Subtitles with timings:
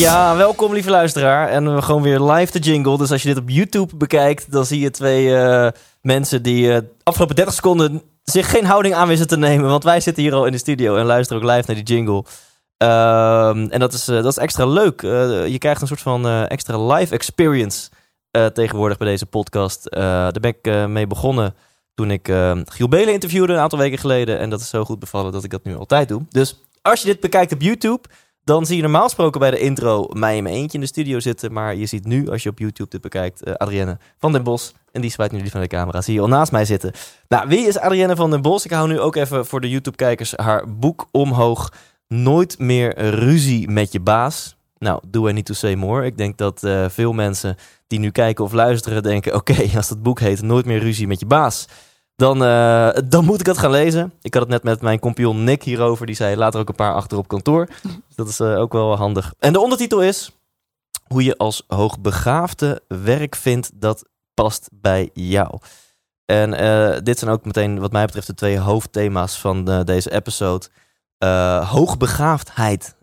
[0.00, 1.48] Ja, welkom lieve luisteraar.
[1.48, 2.98] En we gewoon weer live de jingle.
[2.98, 5.68] Dus als je dit op YouTube bekijkt, dan zie je twee eh,
[6.02, 9.70] mensen die eh afgelopen 30 seconden zich geen houding aan wisten te nemen.
[9.70, 12.24] Want wij zitten hier al in de studio en luisteren ook live naar die jingle.
[12.76, 15.00] Ehm, en dat is, eh, dat is extra leuk.
[15.00, 17.90] Je krijgt een soort van extra live experience
[18.52, 19.90] tegenwoordig bij deze podcast.
[19.90, 21.54] Daar ben ik mee begonnen
[21.94, 22.32] toen ik
[22.64, 24.38] Giel Belen interviewde een aantal weken geleden.
[24.38, 26.22] En dat is zo goed bevallen dat ik dat nu altijd doe.
[26.30, 28.08] Dus als je dit bekijkt op YouTube,
[28.50, 31.20] dan zie je normaal gesproken bij de intro mij in mijn eentje in de studio
[31.20, 31.52] zitten.
[31.52, 34.74] Maar je ziet nu, als je op YouTube dit bekijkt, eh, Adrienne van den Bos.
[34.92, 36.00] En die zwaait nu van de camera.
[36.00, 36.92] Zie je al naast mij zitten.
[37.28, 38.64] Nou, wie is Adrienne van den Bos?
[38.64, 41.72] Ik hou nu ook even voor de YouTube-kijkers haar boek omhoog.
[42.08, 44.56] Nooit meer ruzie met je baas.
[44.78, 46.04] Nou, do I need to say more?
[46.04, 49.34] Ik denk dat eh, veel mensen die nu kijken of luisteren denken...
[49.34, 51.66] oké, als dat boek heet Nooit meer ruzie met je baas...
[52.20, 54.12] Dan, eh, dan moet ik het gaan lezen.
[54.22, 56.06] Ik had het net met mijn compagnon Nick hierover.
[56.06, 57.66] Die zei later ook een paar achter op kantoor.
[57.82, 59.34] Dus dat is eh, ook wel handig.
[59.38, 60.34] En de ondertitel is...
[61.06, 64.04] Hoe je als hoogbegaafde werk vindt dat
[64.34, 65.58] past bij jou.
[66.24, 70.66] En eh, dit zijn ook meteen wat mij betreft de twee hoofdthema's van deze episode.
[71.64, 72.96] Hoogbegaafdheid.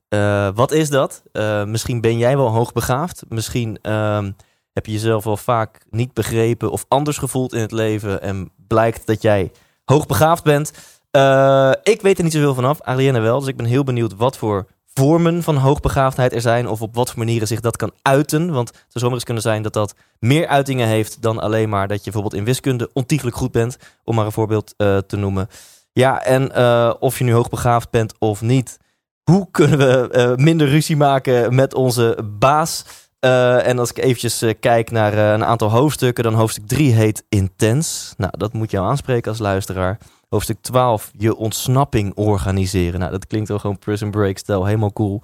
[0.55, 1.23] Wat is dat?
[1.65, 3.23] Misschien ben jij wel hoogbegaafd.
[3.29, 4.31] Misschien ehm,
[4.77, 8.21] heb je jezelf wel vaak niet begrepen of anders gevoeld in het leven.
[8.21, 9.51] En blijkt dat jij
[9.85, 10.71] hoogbegaafd bent.
[11.11, 13.39] Eh, ik weet er niet zoveel vanaf, Ariane wel.
[13.39, 16.67] Dus ik ben heel benieuwd wat voor vormen van hoogbegaafdheid er zijn.
[16.67, 18.51] Of op wat voor manieren zich dat kan uiten.
[18.51, 21.87] Want het zou zomaar eens kunnen zijn dat dat meer uitingen heeft dan alleen maar
[21.87, 23.77] dat je bijvoorbeeld in wiskunde ontiegelijk goed bent.
[24.03, 25.47] Om maar een voorbeeld eh, te noemen.
[25.93, 28.77] Ja, en eh, of je nu hoogbegaafd bent of niet.
[29.23, 32.83] Hoe kunnen we minder ruzie maken met onze baas?
[33.19, 36.93] Eh, en als ik eventjes eh, kijk naar eh, een aantal hoofdstukken, dan hoofdstuk 3
[36.93, 38.13] heet Intens.
[38.17, 39.97] Nou, dat moet jou aanspreken als luisteraar.
[40.29, 42.99] Hoofdstuk 12, je ontsnapping organiseren.
[42.99, 45.21] Nou, dat klinkt wel gewoon Prison Break stijl, helemaal cool.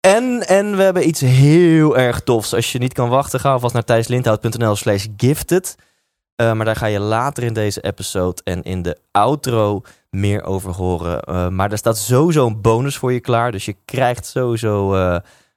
[0.00, 2.54] En, en we hebben iets heel erg tofs.
[2.54, 5.74] Als je niet kan wachten, ga alvast naar thijslindhout.nl slash gifted.
[6.36, 11.54] Maar daar ga je later in deze episode en in de outro meer over horen.
[11.54, 13.52] Maar daar staat sowieso een bonus voor je klaar.
[13.52, 14.94] Dus je krijgt sowieso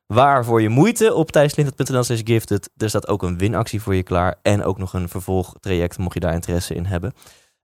[0.07, 2.69] waar voor je moeite op thijslindhout.nl slash gifted.
[2.77, 4.35] Er staat ook een winactie voor je klaar.
[4.41, 7.13] En ook nog een vervolgtraject, mocht je daar interesse in hebben.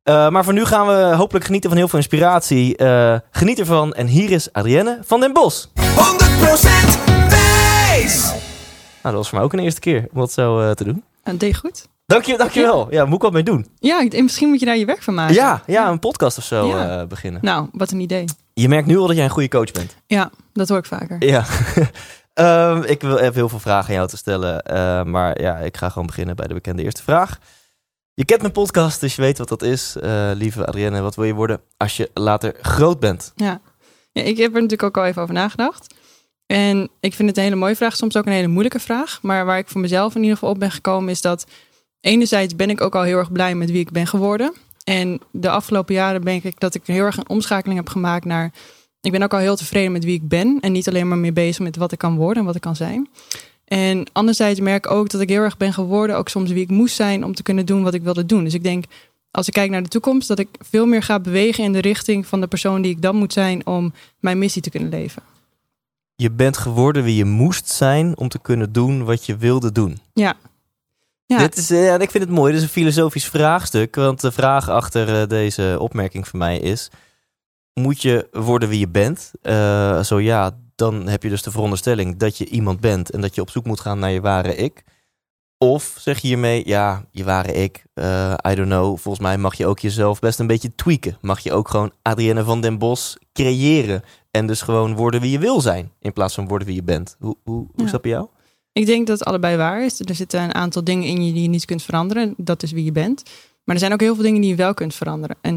[0.04, 2.78] Eh, maar voor nu gaan we hopelijk genieten van heel veel inspiratie.
[2.78, 3.94] Eh, geniet ervan.
[3.94, 5.72] En hier is Adrienne van den Bos.
[5.76, 7.00] 100%
[7.30, 8.24] Thijs.
[8.26, 8.36] Nou,
[9.02, 11.04] dat was voor mij ook een eerste keer om dat zo eh, te doen.
[11.24, 11.88] En deed goed?
[12.06, 12.88] Dank je, dankjewel.
[12.92, 13.68] Ja, moet ik wat mee doen?
[13.80, 15.36] Ja, misschien moet je daar je werk van maken.
[15.36, 17.00] Ja, ja, een podcast of zo Ja.
[17.02, 17.42] eh, beginnen.
[17.44, 18.26] Nou, wat een idee.
[18.54, 19.96] Je merkt nu al dat jij een goede coach bent.
[20.08, 21.26] Ja, dat hoor ik vaker.
[21.26, 21.46] Ja.
[22.34, 24.64] Ehm, ik wil even heel veel vragen aan jou te stellen.
[24.64, 27.40] eh, maar ja, ik ga gewoon beginnen bij de bekende eerste vraag.
[28.14, 29.96] Je kent mijn podcast, dus je weet wat dat is.
[29.96, 33.32] Eh, lieve Adrienne, wat wil je worden als je later groot bent?
[33.36, 33.62] Ja.
[34.12, 35.94] ja, ik heb er natuurlijk ook al even over nagedacht.
[36.46, 39.20] En ik vind het een hele mooie vraag, soms ook een hele moeilijke vraag.
[39.22, 41.46] Maar waar ik voor mezelf in ieder geval op ben gekomen is dat...
[42.00, 44.54] enerzijds ben ik ook al heel erg blij met wie ik ben geworden.
[44.84, 48.52] En de afgelopen jaren denk ik dat ik heel erg een omschakeling heb gemaakt naar...
[49.04, 50.58] ik ben ook al heel tevreden met wie ik ben.
[50.62, 52.76] En niet alleen maar meer bezig met wat ik kan worden en wat ik kan
[52.76, 53.10] zijn.
[53.66, 56.18] En anderzijds merk ik ook dat ik heel erg ben geworden...
[56.18, 58.44] ook soms wie ik moest zijn om te kunnen doen wat ik wilde doen.
[58.44, 58.86] Dus ik denk
[59.32, 62.28] als ik kijk naar de toekomst, dat ik veel meer ga bewegen in de richting
[62.28, 65.24] van de persoon die ik dan moet zijn om mijn missie te kunnen leven.
[66.16, 70.00] Je bent geworden wie je moest zijn om te kunnen doen wat je wilde doen.
[70.14, 70.36] Ja.
[71.26, 72.52] Ja, Dit is, eh, ja, ik vind het mooi.
[72.52, 73.96] Dit is een filosofisch vraagstuk.
[73.96, 76.90] Want de vraag achter eh, deze opmerking van mij is...
[77.74, 79.32] Moet je worden wie je bent?
[79.42, 83.10] Eh, zo ja, dan heb je dus de veronderstelling dat je iemand bent...
[83.12, 84.84] en dat je op zoek moet gaan naar je ware ik.
[85.58, 88.86] Of zeg je hiermee, ja, je ware ik, eh, I don't know...
[88.86, 91.18] volgens mij mag je ook jezelf best een beetje tweaken.
[91.22, 94.04] Mag je ook gewoon Adrienne van den Bos creëren...
[94.32, 95.92] en dus gewoon worden wie je wil zijn...
[96.00, 97.16] in plaats van worden wie je bent.
[97.20, 97.86] Hoe, hoe, hoe Ja.
[97.86, 98.28] is dat bij jou?
[98.74, 100.00] ik denk dat het allebei waar is.
[100.00, 102.34] Er zitten een aantal dingen in je die je niet kunt veranderen.
[102.38, 103.24] Dat is wie je bent.
[103.64, 105.36] Maar er zijn ook heel veel dingen die je wel kunt veranderen.
[105.42, 105.56] En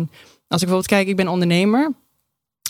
[0.49, 1.93] als ik bijvoorbeeld kijk, ik ben ondernemer.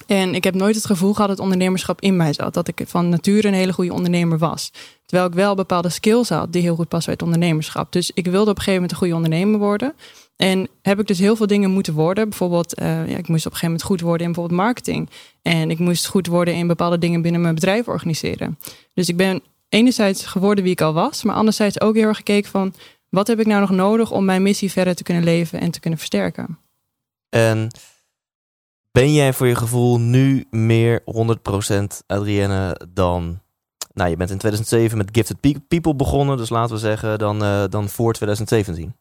[0.06, 2.54] En ik heb nooit het gevoel gehad dat ondernemerschap in mij zat.
[2.54, 4.72] Dat ik van nature een hele goede ondernemer was.
[5.06, 7.93] Terwijl ik wel bepaalde skills had die heel goed passen bij het ondernemerschap.
[7.93, 9.94] Dus ik wilde op een gegeven moment een goede ondernemer worden.
[10.37, 12.28] En heb ik dus heel veel dingen moeten worden.
[12.28, 15.10] Bijvoorbeeld, eh, ja, ik moest op een gegeven moment goed worden in bijvoorbeeld marketing.
[15.43, 18.58] En ik moest goed worden in bepaalde dingen binnen mijn bedrijf organiseren.
[18.94, 22.50] Dus ik ben enerzijds geworden wie ik al was, maar anderzijds ook heel erg gekeken
[22.50, 22.75] van
[23.08, 25.81] wat heb ik nou nog nodig om mijn missie verder te kunnen leven en te
[25.81, 26.58] kunnen versterken.
[27.28, 27.70] En
[28.96, 31.04] ben jij voor je gevoel nu meer 100%
[32.06, 33.40] Adrienne dan...
[33.93, 37.43] Nou, je bent in 2007 met Gifted Pe- People begonnen, dus laten we zeggen dan,
[37.43, 38.94] eh, dan voor 2017.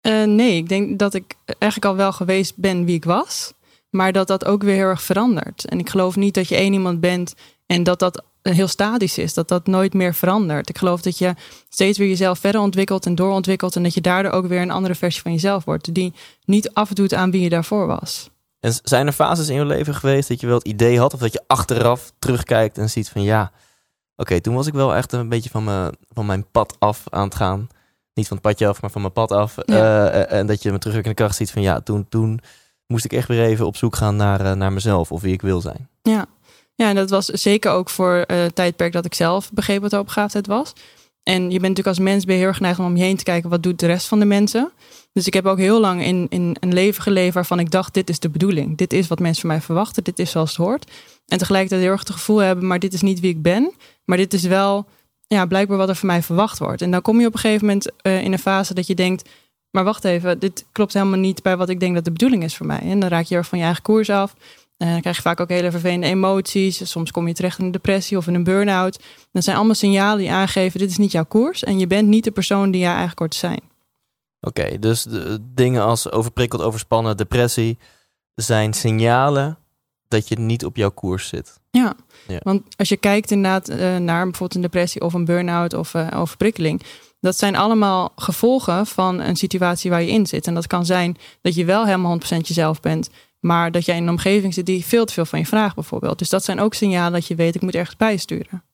[0.00, 3.52] Eh, nee, ik denk dat ik eigenlijk al wel geweest ben wie ik was.
[3.90, 5.68] Maar dat dat ook weer heel erg verandert.
[5.68, 7.34] En ik geloof niet dat je één iemand bent
[7.66, 9.34] en dat dat heel statisch is.
[9.34, 10.68] Dat dat nooit meer verandert.
[10.68, 11.34] Ik geloof dat je
[11.68, 13.76] steeds weer jezelf verder ontwikkelt en doorontwikkelt.
[13.76, 15.94] En dat je daardoor ook weer een andere versie van jezelf wordt.
[15.94, 16.12] Die
[16.44, 18.30] niet afdoet aan wie je daarvoor was.
[18.66, 21.20] En zijn er fases in je leven geweest dat je wel het idee had, of
[21.20, 23.52] dat je achteraf terugkijkt en ziet van ja,
[24.16, 27.24] oké, toen was ik wel echt een beetje van, me, van mijn pad af aan
[27.24, 27.68] het gaan.
[28.14, 29.54] Niet van het padje af, maar van mijn pad af.
[29.64, 30.08] Ja.
[30.08, 32.40] Eh, en dat je met terugwerkende kracht ziet van ja, toen, toen
[32.86, 35.42] moest ik echt weer even op zoek gaan naar, eh, naar mezelf of wie ik
[35.42, 35.88] wil zijn.
[36.02, 36.26] Ja.
[36.74, 39.92] ja, en dat was zeker ook voor eh, het tijdperk dat ik zelf begreep wat
[39.92, 40.72] hoogbegaafdheid was.
[41.22, 43.16] En je bent natuurlijk als mens ben je heel erg geneigd om om je heen
[43.16, 44.72] te kijken wat doet de rest van de mensen.
[45.16, 48.08] Dus ik heb ook heel lang in, in een leven geleefd waarvan ik dacht, dit
[48.08, 48.76] is de bedoeling.
[48.76, 50.90] Dit is wat mensen van mij verwachten, dit is zoals het hoort.
[51.26, 53.72] En tegelijkertijd heel erg het gevoel hebben, maar dit is niet wie ik ben.
[54.04, 54.86] Maar dit is wel
[55.26, 56.82] ja, blijkbaar wat er van mij verwacht wordt.
[56.82, 59.28] En dan kom je op een gegeven moment eh, in een fase dat je denkt,
[59.70, 62.56] maar wacht even, dit klopt helemaal niet bij wat ik denk dat de bedoeling is
[62.56, 62.80] voor mij.
[62.80, 64.34] En dan raak je heel erg van je eigen koers af.
[64.76, 66.90] En dan krijg je vaak ook hele vervelende emoties.
[66.90, 69.02] Soms kom je terecht in een depressie of in een burn-out.
[69.32, 71.64] Dat zijn allemaal signalen die aangeven: dit is niet jouw koers.
[71.64, 73.74] En je bent niet de persoon die jij eigenlijk hoort te zijn.
[74.40, 77.78] Oké, dus de, dingen als overprikkeld, overspannen, depressie
[78.34, 79.58] zijn signalen
[80.08, 81.60] dat je niet op jouw koers zit.
[81.70, 81.94] Ja,
[82.26, 82.38] Ja.
[82.42, 86.20] want als je kijkt inderdaad eh, naar bijvoorbeeld een depressie of een burn-out of eh,
[86.20, 86.82] overprikkeling.
[87.20, 90.46] Dat zijn allemaal gevolgen van een situatie waar je in zit.
[90.46, 93.10] En dat kan zijn dat je wel helemaal 100% jezelf bent.
[93.40, 96.18] Maar dat jij in een omgeving zit die veel te veel van je vraagt bijvoorbeeld.
[96.18, 98.64] Dus dat zijn ook signalen dat je weet, ik moet ergens bijsturen.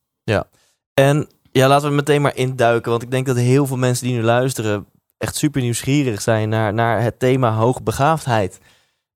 [0.95, 2.91] En ja, laten we meteen maar induiken.
[2.91, 4.87] Want ik denk dat heel veel mensen die nu luisteren
[5.23, 8.59] echt super nieuwsgierig zijn naar, naar het thema hoogbegaafdheid.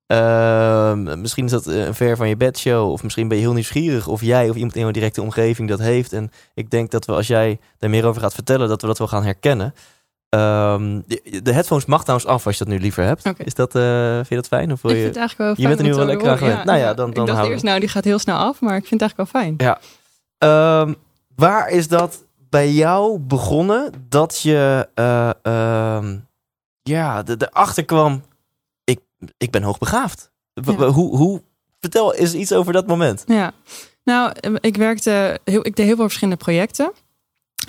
[0.06, 2.90] Ehm, misschien is dat een ver van je bedshow.
[2.90, 5.78] Of misschien ben je heel nieuwsgierig of jij of iemand in jouw directe omgeving dat
[5.78, 6.12] heeft.
[6.12, 8.98] En ik denk dat we als jij daar meer over gaat vertellen, dat we dat
[8.98, 9.74] wel gaan herkennen.
[10.28, 13.24] Ehm, de, de headphones mag trouwens af als je dat nu liever hebt.
[13.44, 14.72] Is dat, eh, vind je dat fijn?
[14.72, 15.02] Of wil Ik je...
[15.02, 16.66] vind het eigenlijk wel je bent er nu wel lekker aan.
[16.66, 18.86] Nou ja, dan- dan ik dacht eerst, nou, die gaat heel snel af, maar ik
[18.86, 19.56] vind het eigenlijk wel fijn.
[20.38, 20.94] Ehm,
[21.36, 26.18] waar is dat bij jou begonnen dat je eh, ehm,
[26.82, 28.22] ja, de- erachter kwam,
[28.84, 29.00] ik,
[29.36, 30.30] ik ben hoogbegaafd?
[30.54, 30.72] Ja.
[30.88, 31.42] Hoe, hoe,
[31.80, 33.24] vertel eens iets over dat moment.
[33.26, 33.52] Ja,
[34.04, 36.92] nou, eh, ik werkte, heel, ik deed heel veel verschillende projecten.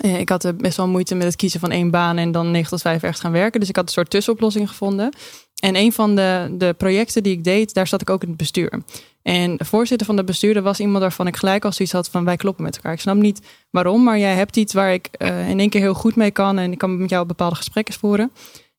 [0.00, 2.50] Eh, Ik had eh, best wel moeite met het kiezen van één baan en dan
[2.50, 3.60] 9 tot 5 ergens gaan werken.
[3.60, 5.12] Dus ik had een soort tussenoplossing gevonden.
[5.60, 8.36] En een van de, de projecten die ik deed, daar zat ik ook in het
[8.36, 8.82] bestuur.
[9.28, 12.08] En de voorzitter van het bestuur, dat was iemand waarvan ik gelijk al zoiets had
[12.08, 12.92] van wij kloppen met elkaar.
[12.92, 13.40] Ik snap niet
[13.70, 16.58] waarom, maar jij hebt iets waar ik eh, in één keer heel goed mee kan.
[16.58, 18.32] En ik kan met jou bepaalde gesprekken voeren.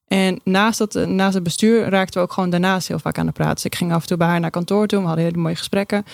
[0.07, 3.25] En naast, dat, eh, naast het bestuur raakten we ook gewoon daarnaast heel vaak aan
[3.25, 3.55] de praten.
[3.55, 4.99] Dus ik ging af en toe bij haar naar kantoor toe.
[4.99, 6.05] We hadden hele mooie gesprekken.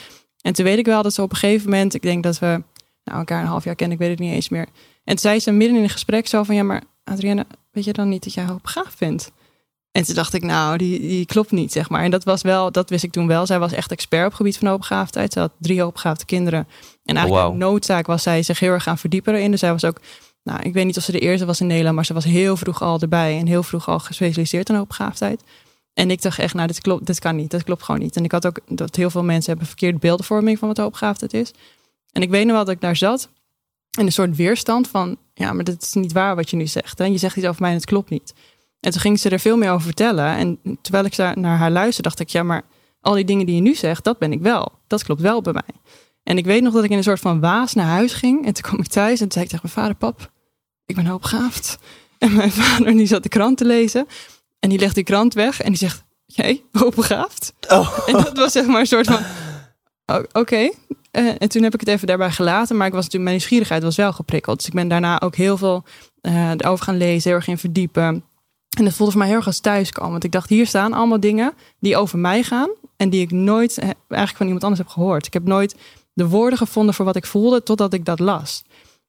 [0.42, 2.62] En toen weet ik wel dat ze op een gegeven moment, ik denk dat we
[3.04, 4.66] nou, elkaar een half jaar kennen, ik weet het niet eens meer.
[5.04, 7.94] En toen zei ze midden in een gesprek zo van, ja, maar Adrienne, weet je
[7.94, 9.32] dan niet dat jij hoogbegaafd bent?
[9.96, 12.04] En toen dacht ik, nou, die, die klopt niet, zeg maar.
[12.04, 13.46] En dat was wel, dat wist ik toen wel.
[13.46, 15.34] Zij was echt expert op het gebied van hoogbegaafdheid.
[15.34, 16.68] Ze had drie hoogbegaafde kinderen.
[17.06, 19.52] En eigenlijk uit noodzaak was zij zich heel erg gaan verdiepen erin.
[19.52, 20.02] Dus zij was ook,
[20.44, 22.58] nou, ik weet niet of ze de eerste was in Nederland, maar ze was heel
[22.58, 25.42] vroeg al erbij en heel vroeg al gespecialiseerd in hoogbegaafdheid.
[25.94, 28.16] En ik dacht echt, nou, dit klopt, dit kan niet, dat klopt gewoon niet.
[28.16, 31.52] En ik had ook dat heel veel mensen hebben verkeerd beeldvorming van wat hoogbegaafdheid is.
[32.12, 33.30] En ik weet nog wel dat ik daar zat
[33.98, 36.98] in een soort weerstand van, ja, maar dat is niet waar wat je nu zegt.
[36.98, 37.06] Hè?
[37.06, 38.34] Je zegt iets over mij en het klopt niet.
[38.86, 40.26] En toen ging ze er veel meer over vertellen.
[40.26, 42.62] En terwijl ik daar naar haar luisterde, dacht ik, ja, maar
[43.02, 44.72] al die dingen die je nu zegt, dat ben ik wel.
[44.88, 45.82] Dat klopt wel bij mij.
[46.24, 48.46] En ik weet nog dat ik in een soort van waas naar huis ging.
[48.46, 50.32] En toen kwam ik thuis en toen zei ik tegen mijn vader, pap,
[50.86, 51.78] ik ben hoopbegaafd.
[52.18, 54.08] En mijn vader die zat de krant te lezen.
[54.60, 57.54] En die legt die krant weg en die zegt, jij, hoopbegaafd?
[57.68, 58.00] Oh.
[58.08, 59.20] En dat was zeg maar een soort van,
[60.06, 60.70] oh, oké.
[61.12, 62.78] Eh, en toen heb ik het even daarbij gelaten.
[62.78, 64.58] Maar ik was natuurlijk, mijn nieuwsgierigheid was wel geprikkeld.
[64.58, 65.84] Dus ik ben daarna ook heel veel
[66.22, 68.24] eh erover gaan lezen, heel erg in verdiepen.
[68.76, 70.12] En dat voelde voor mij heel erg als thuiskomen.
[70.12, 72.70] Want ik dacht, hier staan allemaal dingen die over mij gaan.
[72.98, 75.26] En die ik nooit eh, eigenlijk van iemand anders heb gehoord.
[75.26, 75.76] Ik heb nooit
[76.14, 78.64] de woorden gevonden voor wat ik voelde totdat ik dat las.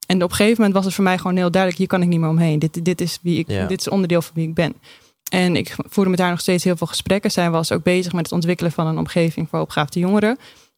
[0.07, 2.07] En op een gegeven moment was het voor mij gewoon heel duidelijk: hier kan ik
[2.07, 2.59] niet meer omheen.
[2.59, 3.65] Dit, dit, is, wie ik, Ja.
[3.65, 4.73] dit is onderdeel van wie ik ben.
[5.31, 7.31] En ik voerde met haar nog steeds heel veel gesprekken.
[7.31, 10.37] Zij was ook bezig met het ontwikkelen van een omgeving voor opgaafde jongeren.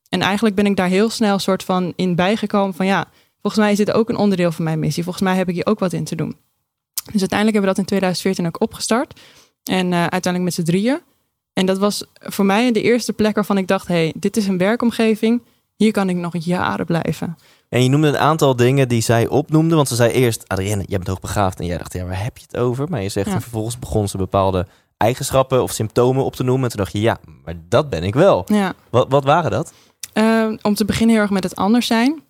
[0.09, 3.05] En eigenlijk ben ik daar heel snel soort van in bijgekomen van ja,
[3.41, 5.03] volgens mij is dit ook een onderdeel van mijn missie.
[5.03, 6.35] Volgens mij heb ik hier ook wat in te doen.
[7.11, 9.19] Dus uiteindelijk hebben we dat in 2014 ook opgestart.
[9.63, 10.99] En eh, uiteindelijk met z'n drieën.
[11.53, 14.57] En dat was voor mij de eerste plek waarvan ik dacht: hey, dit is een
[14.57, 15.41] werkomgeving.
[15.75, 17.37] Hier kan ik nog jaren blijven.
[17.69, 19.75] En je noemde een aantal dingen die zij opnoemde.
[19.75, 21.59] Want ze zei eerst, Adrienne, jij bent hoogbegaafd.
[21.59, 22.89] En jij dacht, ja, waar heb je het over?
[22.89, 23.33] Maar je zegt, Ja.
[23.33, 26.63] en vervolgens begon ze bepaalde eigenschappen of symptomen op te noemen.
[26.63, 28.43] En toen dacht je, ja, maar dat ben ik wel.
[28.45, 28.73] Ja.
[28.89, 29.73] Wat, wat waren dat?
[30.13, 32.21] Eh, om te beginnen heel erg met het anders zijn.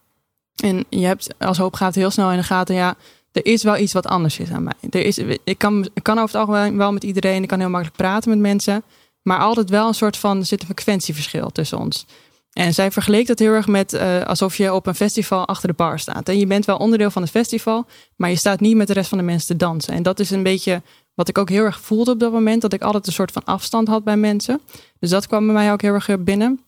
[0.63, 2.95] En je hebt als hoopgaat heel snel in de gaten, ja,
[3.31, 4.74] er is wel iets wat anders is aan mij.
[4.89, 7.98] Er is, ik, kan, kan over het algemeen wel met iedereen, ik kan heel makkelijk
[7.98, 8.83] praten met mensen.
[9.21, 12.05] Maar altijd wel een soort van, er zit een frequentieverschil tussen ons.
[12.53, 15.75] En zij vergeleek dat heel erg met eh, alsof je op een festival achter de
[15.75, 16.29] bar staat.
[16.29, 19.09] En je bent wel onderdeel van het festival, maar je staat niet met de rest
[19.09, 19.93] van de mensen te dansen.
[19.93, 20.81] En dat is een beetje
[21.13, 23.43] wat ik ook heel erg voelde op dat moment, dat ik altijd een soort van
[23.43, 24.62] afstand had bij mensen.
[25.00, 26.59] Dus dat kwam bij mij ook heel erg binnen.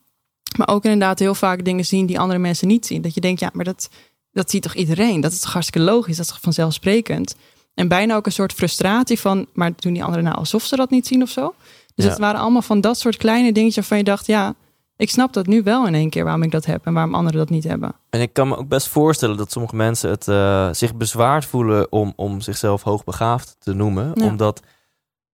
[0.58, 3.02] Maar ook inderdaad heel vaak dingen zien die andere mensen niet zien.
[3.02, 3.90] Dat je denkt, ja, maar dat,
[4.32, 5.22] dat ziet toch iedereen?
[5.22, 6.16] Dat is toch hartstikke logisch?
[6.18, 7.36] Dat is toch vanzelfsprekend?
[7.74, 10.90] En bijna ook een soort frustratie van, maar doen die anderen nou alsof ze dat
[10.90, 11.54] niet zien of zo?
[11.96, 12.12] Dus Ja.
[12.12, 14.54] het waren allemaal van dat soort kleine dingetjes waarvan je dacht, ja,
[14.96, 17.38] ik snap dat nu wel in één keer waarom ik dat heb en waarom anderen
[17.40, 17.94] dat niet hebben.
[18.10, 21.92] En ik kan me ook best voorstellen dat sommige mensen het eh, zich bezwaard voelen
[21.92, 24.12] om, om zichzelf hoogbegaafd te noemen.
[24.16, 24.26] Ja.
[24.26, 24.62] Omdat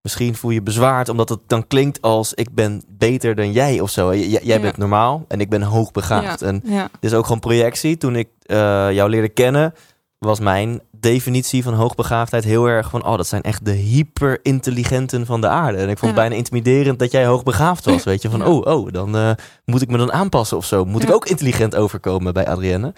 [0.01, 3.89] misschien voel je bezwaard omdat het dan klinkt als ik ben beter dan jij of
[3.89, 4.13] zo.
[4.13, 4.59] J- jij Ja.
[4.59, 6.41] bent normaal en ik ben hoogbegaafd.
[6.41, 7.97] En Ja, dit is ook gewoon projectie.
[7.97, 8.57] Toen ik eh,
[8.91, 9.73] jou leerde kennen,
[10.17, 13.05] was mijn definitie van hoogbegaafdheid heel erg van...
[13.05, 15.77] oh, dat zijn echt de hyperintelligenten van de aarde.
[15.77, 18.03] En ik vond het bijna intimiderend dat jij hoogbegaafd was.
[18.03, 19.31] Weet je, van oh, oh, dan eh,
[19.65, 20.85] moet ik me dan aanpassen of zo.
[20.85, 22.93] Moet ik ook intelligent overkomen bij Adrienne?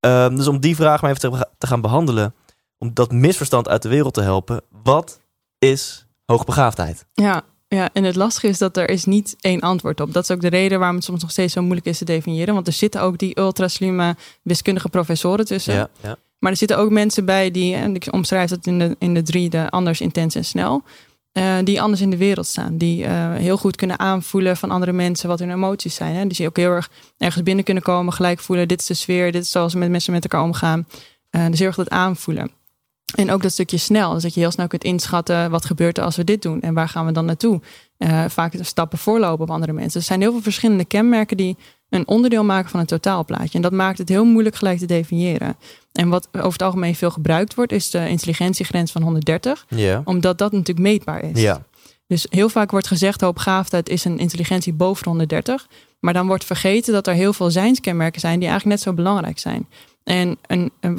[0.00, 2.34] Ehm, dus om die vraag maar even te, te gaan behandelen...
[2.78, 4.60] om dat misverstand uit de wereld te helpen.
[4.82, 5.20] Wat
[5.58, 7.06] is hoogbegaafdheid?
[7.12, 10.12] ja, ja, en het lastige is dat er is niet één antwoord op.
[10.12, 12.54] Dat is ook de reden waarom het soms nog steeds zo moeilijk is te definiëren.
[12.54, 15.74] Want er zitten ook die ultraslimme wiskundige professoren tussen.
[15.74, 16.16] Ja, ja.
[16.38, 19.22] Maar er zitten ook mensen bij die, en ik omschrijf dat in de, in de
[19.22, 20.82] drie, de anders, intens en snel,
[21.32, 22.76] eh, die anders in de wereld staan.
[22.76, 26.14] Die eh, heel goed kunnen aanvoelen van andere mensen wat hun emoties zijn.
[26.14, 26.26] Hè?
[26.26, 29.32] Dus die ook heel erg ergens binnen kunnen komen, gelijk voelen, dit is de sfeer,
[29.32, 30.86] dit is zoals met mensen met elkaar omgaan.
[31.30, 32.50] Eh, dus heel erg dat aanvoelen.
[33.14, 36.04] En ook dat stukje snel, dus dat je heel snel kunt inschatten wat gebeurt er
[36.04, 37.60] als we dit doen en waar gaan we dan naartoe.
[37.98, 40.00] Eh, vaak stappen voorlopen op andere mensen.
[40.00, 41.56] Er zijn heel veel verschillende kenmerken die
[41.88, 43.56] een onderdeel maken van een totaalplaatje.
[43.56, 45.56] En dat maakt het heel moeilijk gelijk te definiëren.
[45.92, 50.00] En wat over het algemeen veel gebruikt wordt, is de intelligentiegrens van 130, Ja.
[50.04, 51.40] omdat dat natuurlijk meetbaar is.
[51.40, 51.62] Ja.
[52.06, 55.66] Dus heel vaak wordt gezegd, hoopgaafdheid is een intelligentie boven de 130.
[56.00, 59.38] Maar dan wordt vergeten dat er heel veel zijnskenmerken zijn die eigenlijk net zo belangrijk
[59.38, 59.68] zijn.
[60.04, 60.38] En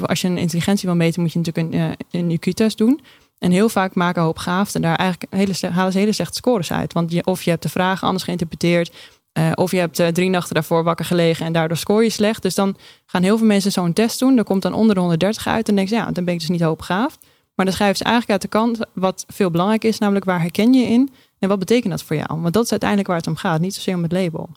[0.02, 3.00] als je een intelligentie wil meten, moet je natuurlijk een, eh, een IQ-test doen.
[3.38, 6.92] En heel vaak maken hoopgaafden daar eigenlijk hele, halen ze hele slechte scores uit.
[6.92, 8.92] Want je, of je hebt de vragen anders geïnterpreteerd,
[9.32, 12.42] eh, of je hebt eh, drie nachten daarvoor wakker gelegen en daardoor scoor je slecht.
[12.42, 14.36] Dus dan gaan heel veel mensen zo'n test doen.
[14.36, 16.48] Dan komt dan onder de 130 uit en denk je, ja, dan ben ik dus
[16.48, 17.18] niet hoopbegaafd.
[17.54, 20.72] Maar dan schrijven ze eigenlijk uit de kant wat veel belangrijk is, namelijk waar herken
[20.72, 22.40] je in en wat betekent dat voor jou?
[22.40, 24.48] Want dat is uiteindelijk waar het om gaat, niet zozeer om het label.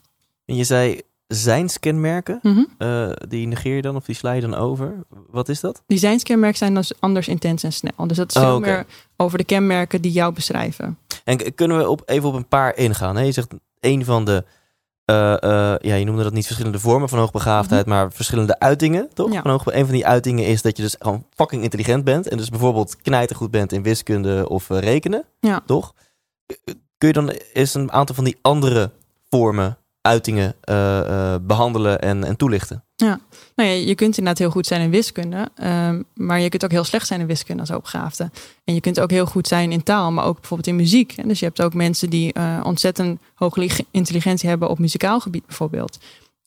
[0.45, 2.39] En je zei zijnskenmerken.
[2.41, 2.63] Mhm.
[2.77, 4.93] Eh, die negeer je dan of die sla je dan over?
[5.29, 5.84] Wat is dat?
[5.88, 8.07] Die zijnskenmerken zijn anders, intens en snel.
[8.07, 8.86] Dus dat is Oh, veel meer
[9.17, 10.98] over de kenmerken die jou beschrijven.
[11.24, 13.15] En kunnen we op, even op een paar ingaan?
[13.15, 13.24] Hè?
[13.24, 13.48] Je zegt
[13.79, 14.43] een van de,
[15.05, 19.25] eh, eh, ja, je noemde dat niet verschillende vormen van hoogbegaafdheid, maar verschillende uitingen, toch?
[19.25, 19.36] Mhm.
[19.36, 19.41] Ja.
[19.41, 22.38] Van hoog, een van die uitingen is dat je dus gewoon fucking intelligent bent en
[22.38, 25.62] dus bijvoorbeeld knijtergoed bent in wiskunde of rekenen, Ja.
[25.65, 25.93] toch?
[26.98, 28.91] Kun je dan eens een aantal van die andere
[29.29, 32.83] vormen, uitingen eh, eh, behandelen en, en toelichten?
[33.55, 36.71] Nou ja, je kunt inderdaad heel goed zijn in wiskunde, ehm, maar je kunt ook
[36.71, 38.31] heel slecht zijn in wiskunde als hoopbegaafde.
[38.63, 41.13] En je kunt ook heel goed zijn in taal, maar ook bijvoorbeeld in muziek.
[41.17, 45.19] En dus je hebt ook mensen die eh, ontzettend hoge lig- intelligentie hebben op muzikaal
[45.19, 45.97] gebied bijvoorbeeld.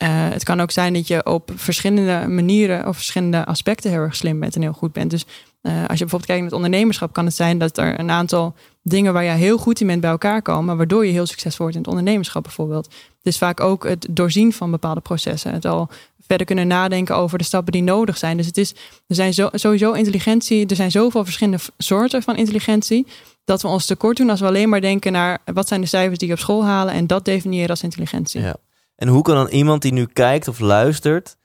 [0.04, 4.40] Het kan ook zijn dat je op verschillende manieren of verschillende aspecten heel erg slim
[4.40, 5.10] bent en heel goed bent.
[5.10, 5.26] Dus
[5.60, 9.12] eh, als je bijvoorbeeld kijkt met ondernemerschap, kan het zijn dat er een aantal dingen
[9.12, 11.80] waar je heel goed in bent bij elkaar komen, waardoor je heel succesvol wordt in
[11.80, 12.84] het ondernemerschap bijvoorbeeld.
[12.86, 15.52] Het is vaak ook het doorzien van bepaalde processen.
[15.52, 15.88] Het al
[16.26, 18.36] verder kunnen nadenken over de stappen die nodig zijn.
[18.36, 18.70] Dus het is,
[19.06, 23.06] er zijn sowieso intelligentie, er zijn zoveel verschillende soorten van intelligentie,
[23.44, 26.18] dat we ons tekort doen als we alleen maar denken naar wat zijn de cijfers
[26.18, 28.40] die je op school halen en dat definiëren als intelligentie.
[28.40, 28.56] Ja.
[28.96, 31.36] En hoe kan dan iemand die nu kijkt of luistert,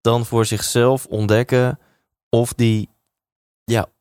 [0.00, 1.78] dan voor zichzelf ontdekken
[2.28, 2.88] of die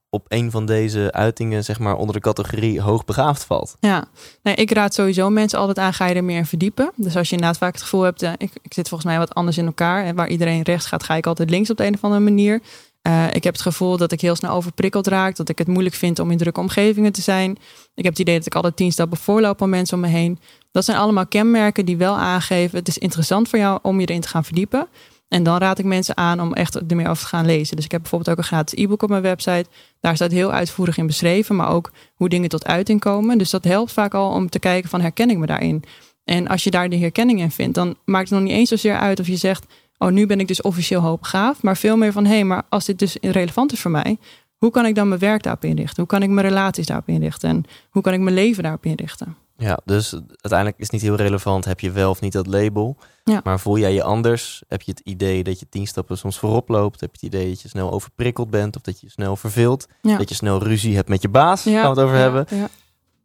[0.09, 3.75] op een van deze uitingen, zeg maar, onder de categorie hoogbegaafd valt?
[3.79, 4.07] Ja,
[4.43, 6.91] nee, ik raad sowieso mensen altijd aan, ga je er meer in verdiepen.
[6.95, 9.33] Dus als je inderdaad vaak het gevoel hebt, eh, ik, ik zit volgens mij wat
[9.33, 10.05] anders in elkaar.
[10.05, 12.61] En waar iedereen rechts gaat, ga ik altijd links op de een of andere manier.
[13.01, 15.35] Eh, ik heb het gevoel dat ik heel snel overprikkeld raak.
[15.35, 17.51] Dat ik het moeilijk vind om in drukke omgevingen te zijn.
[17.93, 20.39] Ik heb het idee dat ik altijd tien stappen voorloop aan mensen om me heen.
[20.71, 24.21] Dat zijn allemaal kenmerken die wel aangeven, het is interessant voor jou om je erin
[24.21, 24.87] te gaan verdiepen.
[25.29, 27.75] En dan raad ik mensen aan om echt er meer over te gaan lezen.
[27.75, 29.65] Dus ik heb bijvoorbeeld ook een gratis e-book op mijn website.
[29.99, 33.37] Daar staat heel uitvoerig in beschreven, maar ook hoe dingen tot uiting komen.
[33.37, 35.83] Dus dat helpt vaak al om te kijken van herken ik me daarin.
[36.23, 38.97] En als je daar de herkenning in vindt, dan maakt het nog niet eens zozeer
[38.97, 39.65] uit of je zegt,
[39.97, 41.63] oh nu ben ik dus officieel hoogbegaafd.
[41.63, 44.17] Maar veel meer van, hé, hey, maar als dit dus relevant is voor mij,
[44.59, 45.95] hoe kan ik dan mijn werk daarop inrichten?
[45.97, 47.49] Hoe kan ik mijn relaties daarop inrichten?
[47.49, 49.35] En hoe kan ik mijn leven daarop inrichten?
[49.57, 52.97] Ja, dus uiteindelijk is het niet heel relevant, heb je wel of niet dat label.
[53.23, 53.41] Ja.
[53.43, 54.63] Maar voel jij je anders?
[54.67, 56.99] Heb je het idee dat je tien stappen soms voorop loopt?
[57.01, 59.87] Heb je het idee dat je snel overprikkeld bent of dat je snel verveelt?
[60.01, 60.17] Ja.
[60.17, 62.45] Dat je snel ruzie hebt met je baas, Ja, gaan we het over hebben.
[62.49, 62.67] ja.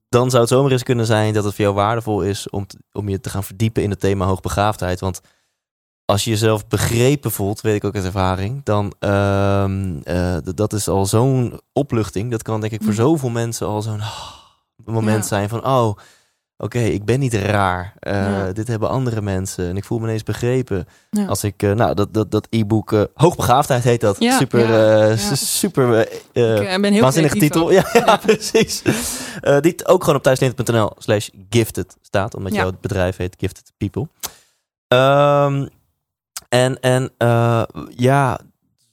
[0.09, 2.79] Dan zou het zomaar eens kunnen zijn dat het voor jou waardevol is om, te-
[2.93, 5.01] om je te gaan verdiepen in het thema hoogbegaafdheid.
[5.01, 5.21] Want
[6.05, 10.89] als je jezelf begrepen voelt, weet ik ook uit ervaring, dan um, uh, dat is
[10.89, 12.31] al zo'n opluchting.
[12.31, 13.01] Dat kan denk ik voor Mhm.
[13.01, 14.31] zoveel mensen al zo'n oh,
[14.85, 15.29] moment Ja.
[15.29, 15.97] zijn van, oh,
[16.57, 17.95] oké, ik ben niet raar.
[18.01, 18.53] Uh, Ja.
[18.53, 20.87] Dit hebben andere mensen en ik voel me ineens begrepen.
[21.11, 21.27] Ja.
[21.27, 24.17] Als ik, uh, nou, dat, dat, dat e-book, hoogbegaafdheid heet dat.
[24.19, 27.71] Ja, super, super Ik eh, ben heel waanzinnige titel.
[27.71, 28.83] Ja, ja, precies.
[29.61, 32.35] Die ook gewoon op thuisneer.nl slash gifted staat.
[32.35, 34.09] Omdat jouw bedrijf heet Gifted People.
[34.89, 35.69] Um,
[36.55, 38.41] en en uh, ja,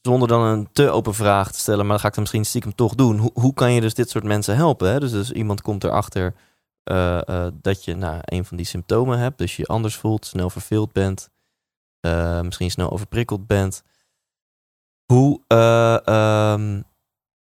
[0.02, 2.76] zonder dan een te open vraag te stellen, maar dat ga ik dan misschien stiekem
[2.76, 3.18] toch doen.
[3.18, 5.00] Hoe, hoe kan je dus dit soort mensen helpen?
[5.00, 6.34] Dus, dus iemand komt erachter
[6.92, 9.38] uh, dat je nou, een van die symptomen hebt.
[9.38, 11.30] Dus je anders voelt, snel verveeld bent,
[12.44, 13.84] misschien snel overprikkeld bent.
[15.06, 15.42] Hoe,
[16.58, 16.84] um,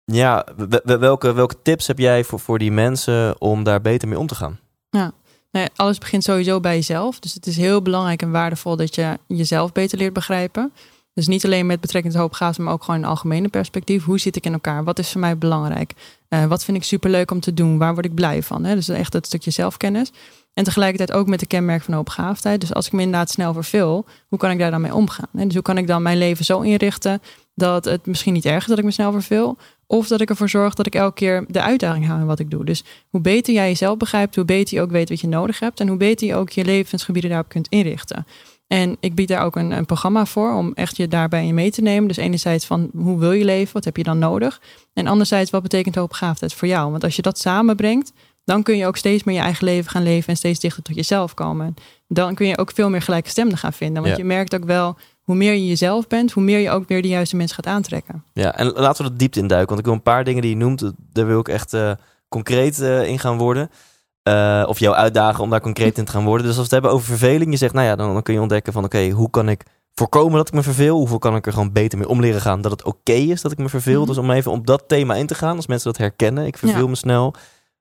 [0.04, 0.46] ja,
[0.84, 4.36] welke, welke tips heb jij voor, voor die mensen om daar beter mee om te
[4.36, 4.60] gaan?
[4.90, 5.12] Ja.
[5.52, 7.20] Nee, alles begint sowieso bij jezelf.
[7.20, 10.72] Dus het is heel belangrijk en waardevol dat je jezelf beter leert begrijpen.
[11.14, 14.04] Dus niet alleen met betrekking tot hoopgaven, maar ook gewoon in algemene perspectief.
[14.04, 14.84] Hoe zit ik in elkaar?
[14.84, 15.94] Wat is voor mij belangrijk?
[16.30, 17.78] Uh, wat vind ik superleuk om te doen?
[17.78, 18.64] Waar word ik blij van?
[18.64, 18.76] Hè?
[18.76, 20.12] Dus echt het stukje zelfkennis.
[20.54, 22.62] En tegelijkertijd ook met de kenmerk van hoopbegaafdheid.
[22.62, 25.30] Dus als ik me inderdaad snel verveel, hoe kan ik daar dan mee omgaan?
[25.38, 25.46] Hè?
[25.46, 27.22] Dus hoe kan ik dan mijn leven zo inrichten
[27.60, 29.58] dat het misschien niet erg is dat ik me snel verveel?
[29.88, 32.52] Of dat ik ervoor zorg dat ik elke keer de uitdaging hou in wat ik
[32.52, 32.66] doe.
[32.66, 35.80] Dus hoe beter jij jezelf begrijpt, hoe beter je ook weet wat je nodig hebt.
[35.80, 38.26] En hoe beter je ook je levensgebieden daarop kunt inrichten.
[38.68, 41.72] En ik bied daar ook een, een, programma voor om echt je daarbij in mee
[41.72, 42.08] te nemen.
[42.08, 44.62] Dus enerzijds van hoe wil je leven, wat heb je dan nodig?
[44.94, 46.92] En anderzijds wat betekent hoogbegaafdheid voor jou?
[46.92, 48.12] Want als je dat samenbrengt,
[48.44, 50.96] dan kun je ook steeds meer je eigen leven gaan leven en steeds dichter tot
[50.96, 51.74] jezelf komen.
[52.08, 54.04] Dan kun je ook veel meer gelijkgestemden gaan vinden.
[54.04, 54.22] Want Ja.
[54.22, 54.98] je merkt ook wel,
[55.30, 58.24] hoe meer je jezelf bent, hoe meer je ook weer de juiste mensen gaat aantrekken.
[58.34, 59.68] Ja, en laten we de diepte induiken.
[59.68, 61.92] Want ik wil een paar dingen die je noemt, daar wil ik echt uh,
[62.30, 63.70] concreet uh, in gaan worden.
[64.24, 66.46] Uh, of jou uitdagen om daar concreet in te gaan worden.
[66.48, 68.42] Dus als we het hebben over verveling, je zegt, nou ja, dan, dan kun je
[68.42, 69.64] ontdekken van, oké, okay, hoe kan ik
[69.94, 70.98] voorkomen dat ik me verveel?
[70.98, 73.42] Hoeveel kan ik er gewoon beter mee om leren gaan dat het oké okay is
[73.42, 74.00] dat ik me verveel?
[74.00, 74.08] Mhm.
[74.08, 76.84] Dus om even op dat thema in te gaan, als mensen dat herkennen, ik verveel
[76.84, 76.90] Ja.
[76.90, 77.34] me snel.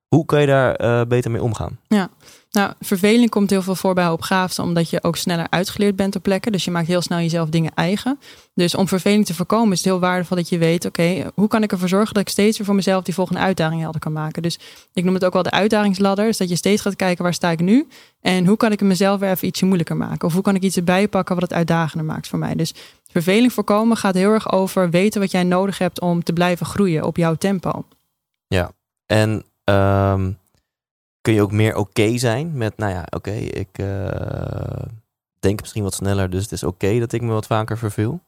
[0.09, 1.79] Hoe kan je daar uh, beter mee omgaan?
[1.87, 2.09] Ja,
[2.51, 6.23] nou, verveling komt heel veel voor bij hoopgaafden, omdat je ook sneller uitgeleerd bent op
[6.23, 6.51] plekken.
[6.51, 8.19] Dus je maakt heel snel jezelf dingen eigen.
[8.53, 11.63] Dus om verveling te voorkomen is het heel waardevol dat je weet, oké, hoe kan
[11.63, 14.41] ik ervoor zorgen dat ik steeds weer voor mezelf die volgende uitdaging helder kan maken.
[14.41, 14.59] Dus
[14.93, 16.25] ik noem het ook wel de uitdagingsladder.
[16.25, 17.87] Dus dat je steeds gaat kijken, waar sta ik nu?
[18.21, 20.27] En hoe kan ik het mezelf weer even ietsje moeilijker maken?
[20.27, 22.55] Of hoe kan ik iets erbij pakken wat het uitdagender maakt voor mij?
[22.55, 22.73] Dus
[23.11, 27.03] verveling voorkomen gaat heel erg over weten wat jij nodig hebt om te blijven groeien
[27.03, 27.85] op jouw tempo.
[28.47, 28.71] Ja,
[29.05, 30.37] en um,
[31.21, 34.07] kun je ook meer oké okay zijn met, nou ja, oké, okay, ik uh,
[35.39, 38.19] denk misschien wat sneller, dus het is oké okay dat ik me wat vaker verveel.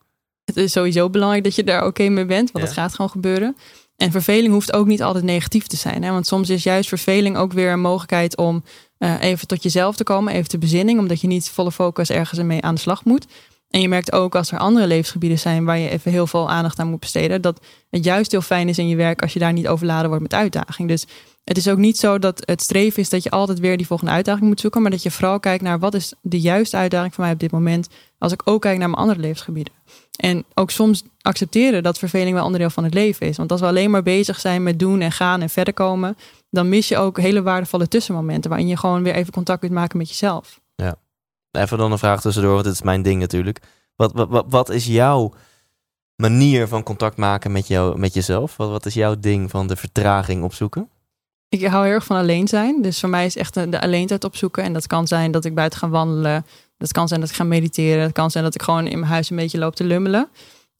[0.45, 2.71] Het is sowieso belangrijk dat je daar oké mee bent, want Ja.
[2.71, 3.55] het gaat gewoon gebeuren.
[3.95, 6.03] En verveling hoeft ook niet altijd negatief te zijn.
[6.03, 6.11] Hè?
[6.11, 8.63] Want soms is juist verveling ook weer een mogelijkheid om
[8.99, 12.41] uh, even tot jezelf te komen, even te bezinning, omdat je niet volle focus ergens
[12.41, 13.25] mee aan de slag moet.
[13.71, 16.79] En je merkt ook als er andere levensgebieden zijn waar je even heel veel aandacht
[16.79, 19.53] aan moet besteden, dat het juist heel fijn is in je werk als je daar
[19.53, 20.87] niet overladen wordt met uitdaging.
[20.87, 21.05] Dus
[21.43, 24.11] het is ook niet zo dat het streven is dat je altijd weer die volgende
[24.11, 27.23] uitdaging moet zoeken, maar dat je vooral kijkt naar wat is de juiste uitdaging voor
[27.23, 29.73] mij op dit moment, als ik ook kijk naar mijn andere levensgebieden.
[30.15, 33.37] En ook soms accepteren dat verveling wel onderdeel van het leven is.
[33.37, 36.17] Want als we alleen maar bezig zijn met doen en gaan en verder komen,
[36.49, 39.97] dan mis je ook hele waardevolle tussenmomenten waarin je gewoon weer even contact kunt maken
[39.97, 40.59] met jezelf.
[41.51, 43.59] Even dan een vraag tussendoor, want dit is mijn ding natuurlijk.
[43.95, 45.33] Wat, wat, wat, wat is jouw
[46.15, 48.57] manier van contact maken met, jou, met jezelf?
[48.57, 50.89] Wat, wat is jouw ding van de vertraging opzoeken?
[51.49, 52.81] Ik hou heel erg van alleen zijn.
[52.81, 54.63] Dus voor mij is echt de, alleentijd opzoeken.
[54.63, 56.45] En dat kan zijn dat ik buiten ga wandelen.
[56.77, 58.03] Dat kan zijn dat ik ga mediteren.
[58.03, 60.29] Het kan zijn dat ik gewoon in mijn huis een beetje loop te lummelen.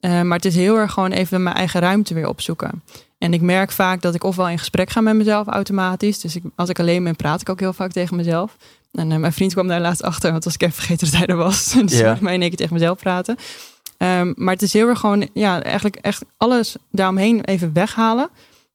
[0.01, 2.83] Uh, maar het is heel erg gewoon even mijn eigen ruimte weer opzoeken.
[3.17, 6.19] En ik merk vaak dat ik ofwel in gesprek ga met mezelf automatisch.
[6.19, 8.57] Dus ik, als ik alleen ben, praat ik ook heel vaak tegen mezelf.
[8.91, 11.27] En uh, mijn vriend kwam daar laatst achter, want als ik even vergeten dat hij
[11.27, 11.71] er was.
[11.85, 12.05] dus Ja.
[12.05, 12.17] ja.
[12.21, 13.37] mij in één keer tegen mezelf praten.
[13.97, 18.29] Um, maar het is heel erg gewoon, ja, eigenlijk echt alles daaromheen even weghalen.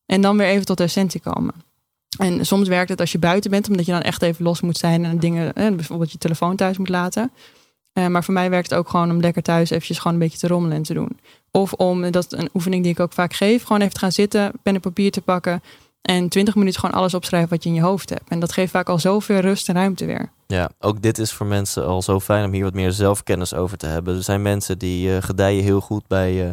[0.07, 1.55] En dan weer even tot de essentie komen.
[2.19, 4.79] En soms werkt het als je buiten bent, omdat je dan echt even los moet
[4.79, 7.31] zijn en dingen, eh, bijvoorbeeld je telefoon thuis moet laten.
[7.97, 10.39] Eh, maar voor mij werkt het ook gewoon om lekker thuis eventjes gewoon een beetje
[10.39, 11.19] te rommelen en te doen.
[11.51, 14.13] Of om, dat is een oefening die ik ook vaak geef, gewoon even te gaan
[14.13, 15.63] zitten, pen en papier te pakken.
[16.03, 18.29] En 20 minuten gewoon alles opschrijven wat je in je hoofd hebt.
[18.29, 20.31] En dat geeft vaak al zoveel rust en ruimte weer.
[20.47, 23.79] Ja, ook dit is voor mensen al zo fijn om hier wat meer zelfkennis over
[23.79, 24.17] te hebben.
[24.17, 26.51] Er zijn mensen die eh, gedijen heel goed bij eh,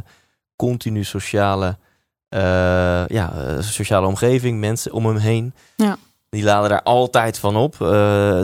[0.56, 1.78] continu sociale,
[2.30, 2.40] eh,
[3.08, 5.54] ja, eh, sociale omgeving, mensen om hem heen.
[5.76, 5.98] Ja.
[6.34, 7.74] Die laden daar altijd van op.
[7.74, 7.88] Eh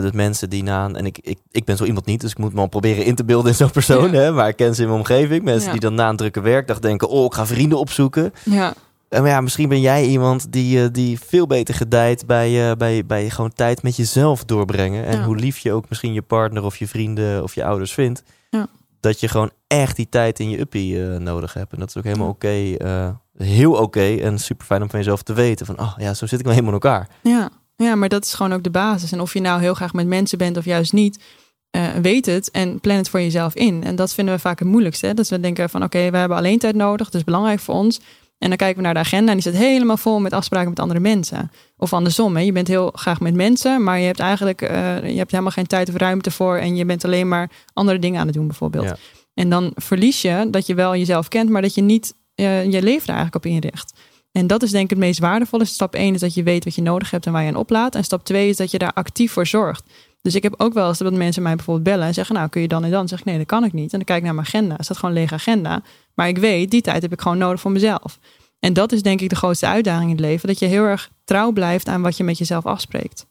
[0.00, 2.52] de mensen die na en ik, ik, ik ben zo iemand niet, dus ik moet
[2.54, 4.10] me al proberen in te beelden in zo'n persoon.
[4.12, 4.18] Ja.
[4.18, 5.42] Hè, maar ik ken ze in mijn omgeving.
[5.44, 5.72] Mensen Ja.
[5.72, 8.32] die dan na een drukke werkdag denken, oh, ik ga vrienden opzoeken.
[8.44, 8.72] Ja,
[9.08, 12.76] En maar ja, misschien ben jij iemand die, eh, die veel beter gedijt bij, eh,
[12.76, 15.04] bij, bij gewoon tijd met jezelf doorbrengen.
[15.04, 15.24] En Ja.
[15.24, 18.22] hoe lief je ook misschien je partner of je vrienden of je ouders vindt.
[18.50, 18.66] Ja.
[19.00, 21.72] Dat je gewoon echt die tijd in je uppie eh, nodig hebt.
[21.72, 22.74] En dat is ook helemaal oké.
[22.76, 25.66] eh, heel oké en super fijn om van jezelf te weten.
[25.66, 27.08] Van, oh ja, zo zit ik wel helemaal in elkaar.
[27.22, 27.50] ja.
[27.84, 29.12] Ja, maar dat is gewoon ook de basis.
[29.12, 31.22] En of je nou heel graag met mensen bent of juist niet,
[31.70, 33.84] eh, weet het en plan het voor jezelf in.
[33.84, 35.06] En dat vinden we vaak het moeilijkste.
[35.06, 35.14] Hè?
[35.14, 38.00] Dat we denken van oké, we hebben alleen tijd nodig, dat is belangrijk voor ons.
[38.38, 40.78] En dan kijken we naar de agenda en die zit helemaal vol met afspraken met
[40.78, 41.50] andere mensen.
[41.76, 42.42] Of andersom, hè?
[42.42, 45.66] je bent heel graag met mensen, maar je hebt eigenlijk eh, je hebt helemaal geen
[45.66, 46.56] tijd of ruimte voor.
[46.56, 48.84] En je bent alleen maar andere dingen aan het doen bijvoorbeeld.
[48.84, 48.96] Ja.
[49.34, 52.82] En dan verlies je dat je wel jezelf kent, maar dat je niet eh, je
[52.82, 53.92] leven er eigenlijk op inricht.
[54.32, 55.64] En dat is denk ik het meest waardevolle.
[55.64, 57.94] Stap 1 is dat je weet wat je nodig hebt en waar je aan oplaat.
[57.94, 59.84] En stap 2 is dat je daar actief voor zorgt.
[60.22, 62.60] Dus ik heb ook wel eens dat mensen mij bijvoorbeeld bellen en zeggen: Nou, kun
[62.60, 63.08] je dan en dan?
[63.08, 63.92] Zeg ik: Nee, dat kan ik niet.
[63.92, 64.78] En dan kijk ik naar mijn agenda.
[64.78, 65.82] Er staat gewoon een lege agenda.
[66.14, 68.18] Maar ik weet, die tijd heb ik gewoon nodig voor mezelf.
[68.58, 70.48] En dat is denk ik de grootste uitdaging in het leven.
[70.48, 73.26] Dat je heel erg trouw blijft aan wat je met jezelf afspreekt.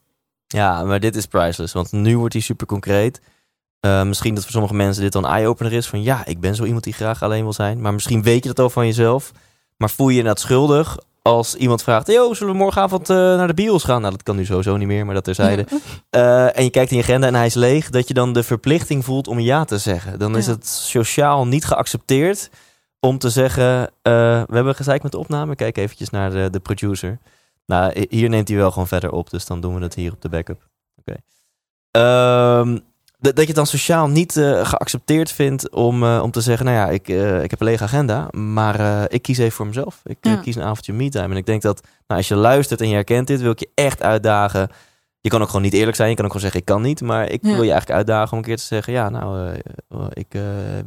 [0.47, 1.73] Ja, maar dit is priceless.
[1.73, 3.21] Want nu wordt hij super concreet.
[3.79, 5.87] Eh, misschien dat voor sommige mensen dit dan eye-opener is.
[5.87, 7.81] Van ja, ik ben zo iemand die graag alleen wil zijn.
[7.81, 9.31] Maar misschien weet je dat al van jezelf.
[9.79, 12.07] Maar voel je je inderdaad schuldig als iemand vraagt...
[12.07, 13.99] Yo, zullen we morgenavond eh, naar de bios gaan?
[14.01, 15.65] Nou, dat kan nu sowieso niet meer, maar dat terzijde.
[16.09, 17.89] Eh, en je kijkt in je agenda en hij is leeg.
[17.89, 20.19] Dat je dan de verplichting voelt om ja te zeggen.
[20.19, 22.49] Dan is het sociaal niet geaccepteerd
[22.99, 23.81] om te zeggen...
[24.01, 24.11] eh,
[24.47, 25.55] we hebben gezeik met de opname.
[25.55, 27.19] Kijk eventjes naar de, de producer.
[27.65, 29.29] Nou, hi- hier neemt hij wel gewoon verder op.
[29.29, 30.67] Dus dan doen we het hier op de backup.
[30.95, 31.15] Oké.
[31.91, 32.81] Ehm, dat,
[33.19, 36.65] dat je het dan sociaal niet eh, geaccepteerd vindt om, eh, om te zeggen...
[36.65, 40.01] nou ja, ik, eh, ik heb een lege agenda, maar ik kies even voor mezelf.
[40.03, 40.35] Ik Ja.
[40.35, 41.31] kies een avondje me-time.
[41.31, 43.41] En ik denk dat nou, als je luistert en je herkent dit...
[43.41, 44.69] wil ik je echt uitdagen...
[45.21, 46.09] Je kan ook gewoon niet eerlijk zijn.
[46.09, 47.01] Je kan ook gewoon zeggen, ik kan niet.
[47.01, 47.47] Maar ik Ja.
[47.53, 48.93] wil je eigenlijk uitdagen om een keer te zeggen...
[48.93, 49.53] ja, nou,
[50.13, 50.27] ik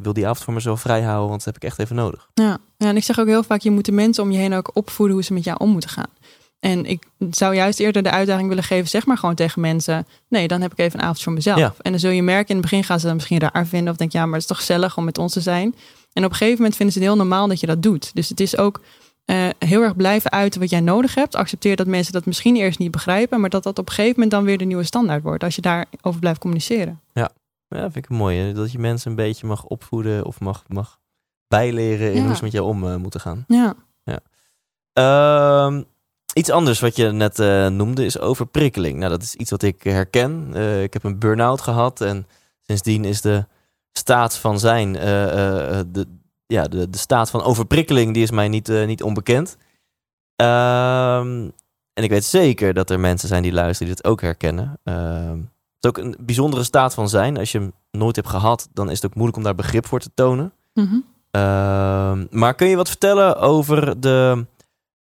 [0.01, 1.29] wil die avond voor mezelf vrij houden...
[1.29, 2.29] want dat heb ik echt even nodig.
[2.33, 2.57] Ja.
[2.77, 4.69] ja, en ik zeg ook heel vaak: je moet de mensen om je heen ook
[4.73, 6.09] opvoeden hoe ze met jou om moeten gaan.
[6.63, 10.47] En ik zou juist eerder de uitdaging willen geven, zeg maar gewoon tegen mensen: nee,
[10.47, 11.57] dan heb ik even een avond voor mezelf.
[11.57, 11.73] Ja.
[11.81, 13.97] En dan zul je merken, in het begin gaan ze dat misschien raar vinden of
[13.97, 15.75] denk ja, maar het is toch gezellig om met ons te zijn.
[16.13, 18.15] En op een gegeven moment vinden ze het heel normaal dat je dat doet.
[18.15, 18.81] Dus het is ook
[19.25, 21.35] eh, heel erg blijven uiten wat jij nodig hebt.
[21.35, 24.31] Accepteer dat mensen dat misschien eerst niet begrijpen, maar dat dat op een gegeven moment
[24.31, 27.01] dan weer de nieuwe standaard wordt als je daarover blijft communiceren.
[27.13, 27.29] Ja,
[27.67, 28.37] vind ik mooi.
[28.39, 28.53] Hè?
[28.53, 30.25] Dat je mensen een beetje mag opvoeden...
[30.25, 30.99] of mag, mag
[31.47, 32.25] bijleren in Ja.
[32.27, 33.45] hoe ze met jou om eh, moeten gaan.
[33.47, 33.75] Ja,
[34.93, 35.83] Ehm,
[36.33, 38.97] iets anders wat je net eh, noemde is overprikkeling.
[38.97, 40.49] Nou, dat is iets wat ik herken.
[40.53, 42.27] Eh, ik heb een burn-out gehad en
[42.61, 43.45] sindsdien is de
[43.91, 46.07] staat van zijn, eh, de,
[46.45, 49.57] ja, de, de staat van overprikkeling, die is mij niet, niet onbekend.
[50.35, 51.49] Ehm,
[51.93, 54.79] en ik weet zeker dat er mensen zijn die luisteren die dit ook herkennen.
[54.83, 57.37] Ehm, het is ook een bijzondere staat van zijn.
[57.37, 59.99] Als je hem nooit hebt gehad, dan is het ook moeilijk om daar begrip voor
[59.99, 60.53] te tonen.
[60.73, 60.99] Mhm.
[61.31, 64.45] Ehm, maar kun je wat vertellen over de,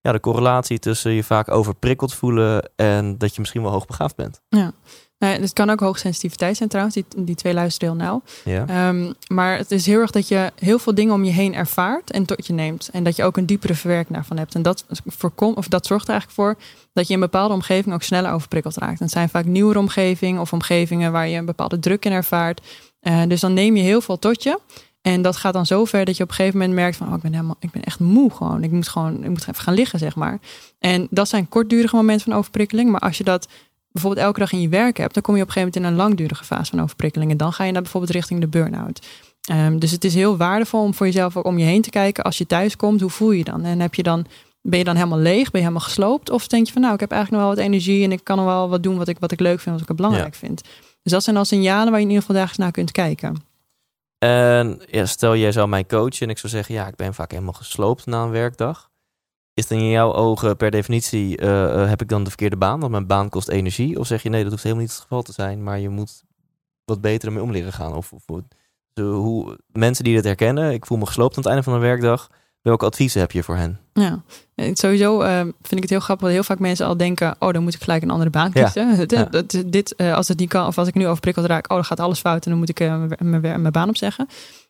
[0.01, 4.41] ja, de correlatie tussen je vaak overprikkeld voelen en dat je misschien wel hoogbegaafd bent?
[4.49, 6.95] Nou, het kan ook hoogsensitiviteit zijn trouwens.
[6.95, 8.21] Die, die twee luisteren heel nauw.
[8.43, 8.65] Ja.
[8.67, 12.11] Ehm, maar het is heel erg dat je heel veel dingen om je heen ervaart
[12.11, 12.89] en tot je neemt.
[12.91, 14.55] En dat je ook een diepere verwerking daarvan hebt.
[14.55, 17.95] En dat, voorkom, of dat zorgt er eigenlijk voor dat je in een bepaalde omgeving
[17.95, 18.99] ook sneller overprikkeld raakt.
[18.99, 22.61] En het zijn vaak nieuwere omgevingen of omgevingen waar je een bepaalde druk in ervaart.
[22.99, 24.59] Eh, dus dan neem je heel veel tot je.
[25.01, 27.07] En dat gaat dan zo ver dat je op een gegeven moment merkt van...
[27.07, 28.63] Oh, ik ben helemaal, ik ben echt moe gewoon.
[28.63, 30.39] Ik moet gewoon, ik moet even gaan liggen, zeg maar.
[30.79, 32.91] En dat zijn kortdurige momenten van overprikkeling.
[32.91, 33.47] Maar als je dat
[33.91, 35.13] bijvoorbeeld elke dag in je werk hebt...
[35.13, 37.31] dan kom je op een gegeven moment in een langdurige fase van overprikkeling.
[37.31, 39.07] En dan ga je naar bijvoorbeeld richting de burn-out.
[39.41, 42.23] Ehm, dus het is heel waardevol om voor jezelf ook om je heen te kijken.
[42.23, 43.63] Als je thuis komt, hoe voel je je dan?
[43.63, 44.25] En heb je dan,
[44.61, 45.51] ben je dan helemaal leeg?
[45.51, 46.29] Ben je helemaal gesloopt?
[46.29, 48.03] Of denk je van nou, ik heb eigenlijk nog wel wat energie...
[48.03, 49.95] en ik kan nog wel wat doen wat ik, wat ik leuk vind, wat ik
[49.95, 50.61] belangrijk vind.
[51.03, 53.50] Dus dat zijn al signalen waar je in ieder geval dagelijks naar kunt kijken.
[54.23, 57.31] En ja, stel jij zou mij coachen en ik zou zeggen, ja, ik ben vaak
[57.31, 58.89] helemaal gesloopt na een werkdag.
[59.53, 62.79] Is dan in jouw ogen per definitie, eh, eh, heb ik dan de verkeerde baan?
[62.79, 63.99] Want mijn baan kost energie.
[63.99, 66.23] Of zeg je, nee, dat hoeft helemaal niet het geval te zijn, maar je moet
[66.85, 67.93] wat beter ermee om leren gaan.
[67.93, 68.23] Of, of,
[68.93, 71.79] zo hoe mensen die dit herkennen, ik voel me gesloopt aan het einde van een
[71.79, 72.29] werkdag.
[72.61, 73.79] Welke adviezen heb je voor hen?
[73.93, 74.21] Ja,
[74.73, 77.63] sowieso eh, vind ik het heel grappig dat heel vaak mensen al denken: oh, dan
[77.63, 78.63] moet ik gelijk een andere baan Ja.
[78.63, 78.95] kiezen.
[79.17, 79.23] Ja.
[79.25, 81.85] dat- dit, eh, als het niet kan, of als ik nu overprikkeld raak, oh, dan
[81.85, 84.27] gaat alles fout en dan moet ik eh, mijn- baan opzeggen.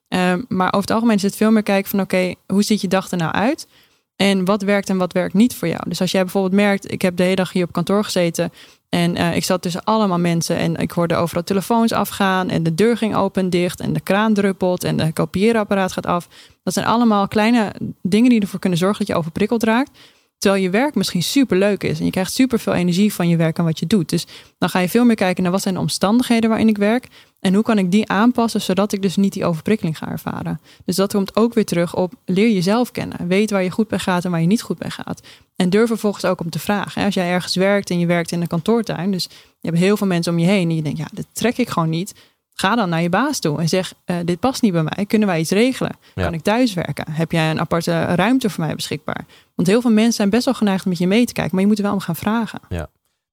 [0.08, 2.88] Eh, maar over het algemeen is het veel meer kijken van: oké, hoe ziet je
[2.88, 3.68] dag er nou uit?
[4.16, 5.82] En wat werkt en wat werkt niet voor jou?
[5.88, 8.52] Dus als jij bijvoorbeeld merkt, ik heb de hele dag hier op kantoor gezeten
[8.92, 12.76] en eh, ik zat tussen allemaal mensen en ik hoorde overal telefoons afgaan en de
[12.76, 16.28] deur ging open en dicht en de kraan druppelt en de kopieerapparaat gaat af.
[16.64, 19.98] Dat zijn allemaal kleine dingen die ervoor kunnen zorgen dat je overprikkeld raakt.
[20.42, 23.36] Terwijl je werk misschien super leuk is en je krijgt super veel energie van je
[23.36, 24.10] werk en wat je doet.
[24.10, 24.26] Dus
[24.58, 27.08] dan ga je veel meer kijken naar wat zijn de omstandigheden waarin ik werk
[27.40, 30.62] en hoe kan ik die aanpassen zodat ik dus niet die overprikkeling ga ervaren.
[30.86, 33.28] Dus dat komt ook weer terug op leer jezelf kennen.
[33.28, 35.22] Weet waar je goed bij gaat en waar je niet goed bij gaat.
[35.56, 37.06] En durf vervolgens ook om te vragen.
[37.06, 39.24] Als jij ergens werkt en je werkt in een kantoortuin, dus
[39.60, 41.70] je hebt heel veel mensen om je heen en je denkt, ja, dit trek ik
[41.70, 42.14] gewoon niet.
[42.54, 45.06] Ga dan naar je baas toe en zeg: eh, Dit past niet bij mij.
[45.06, 45.92] Kunnen wij iets regelen?
[46.16, 46.24] Ja.
[46.24, 47.12] Kan ik thuis werken?
[47.12, 49.26] Heb jij een aparte ruimte voor mij beschikbaar?
[49.56, 51.62] Want heel veel mensen zijn best wel geneigd om met je mee te kijken, maar
[51.64, 52.60] je moet er wel om gaan vragen.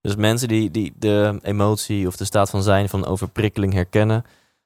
[0.00, 4.24] Dus mensen die, die de emotie of de staat van zijn van overprikkeling herkennen,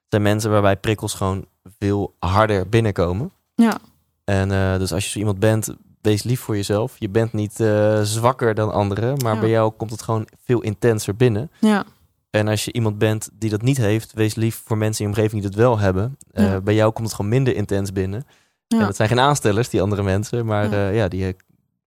[0.09, 1.45] zijn mensen waarbij prikkels gewoon
[1.79, 3.31] veel harder binnenkomen.
[3.55, 3.77] Ja,
[4.23, 5.69] En eh, dus als je zo iemand bent,
[6.01, 6.95] wees lief voor jezelf.
[6.99, 9.39] Je bent niet eh, zwakker dan anderen, maar Ja.
[9.39, 11.51] bij jou komt het gewoon veel intenser binnen.
[11.59, 11.85] ja,
[12.33, 15.15] En als je iemand bent die dat niet heeft, wees lief voor mensen in je
[15.17, 16.17] omgeving die dat wel hebben.
[16.31, 16.61] Eh, Ja.
[16.61, 18.25] bij jou komt het gewoon minder intens binnen.
[18.67, 18.79] ja.
[18.79, 20.77] En dat zijn geen aanstellers, die andere mensen, maar Ja.
[20.77, 21.33] ja, ja die eh,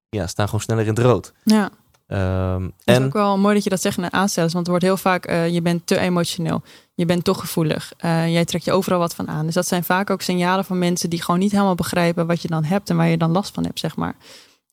[0.09, 1.33] ja, staan gewoon sneller in het rood.
[1.45, 1.71] ja.
[2.07, 4.87] Ehm, Het is ook wel mooi dat je dat zegt naar aanstellers, want er wordt
[4.87, 6.63] heel vaak, eh, je bent te emotioneel,
[6.95, 9.45] je bent te gevoelig, eh, jij trekt je overal wat van aan.
[9.47, 12.49] Dus dat zijn vaak ook signalen van mensen die gewoon niet helemaal begrijpen wat je
[12.49, 14.15] dan hebt en waar je dan last van hebt, zeg maar.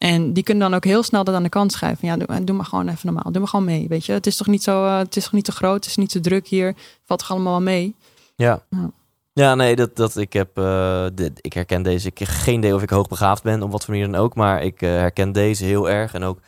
[0.03, 2.07] En die kunnen dan ook heel snel dat aan de kant schuiven.
[2.07, 3.31] Ja, doe, doe maar gewoon even normaal.
[3.31, 4.11] Doe maar gewoon mee, weet je.
[4.11, 6.09] Het is toch niet zo, eh, het is toch niet te groot, het is niet
[6.09, 6.75] te druk hier.
[7.03, 7.95] Valt toch allemaal wel mee?
[8.35, 8.63] Ja.
[8.69, 8.91] Ja.
[9.33, 12.07] Ja, nee, dat, dat ik heb, eh, dit, ik herken deze.
[12.07, 14.63] Ik heb geen idee of ik hoogbegaafd ben, op wat voor manier dan ook, maar
[14.63, 16.13] ik eh, herken deze heel erg.
[16.13, 16.39] En ook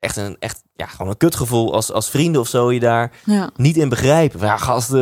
[0.00, 3.50] echt een, echt, ja, gewoon een kutgevoel als, als vrienden of zo je daar Ja,
[3.56, 4.40] niet in begrijpen.
[4.40, 4.98] Ja, gast, eh,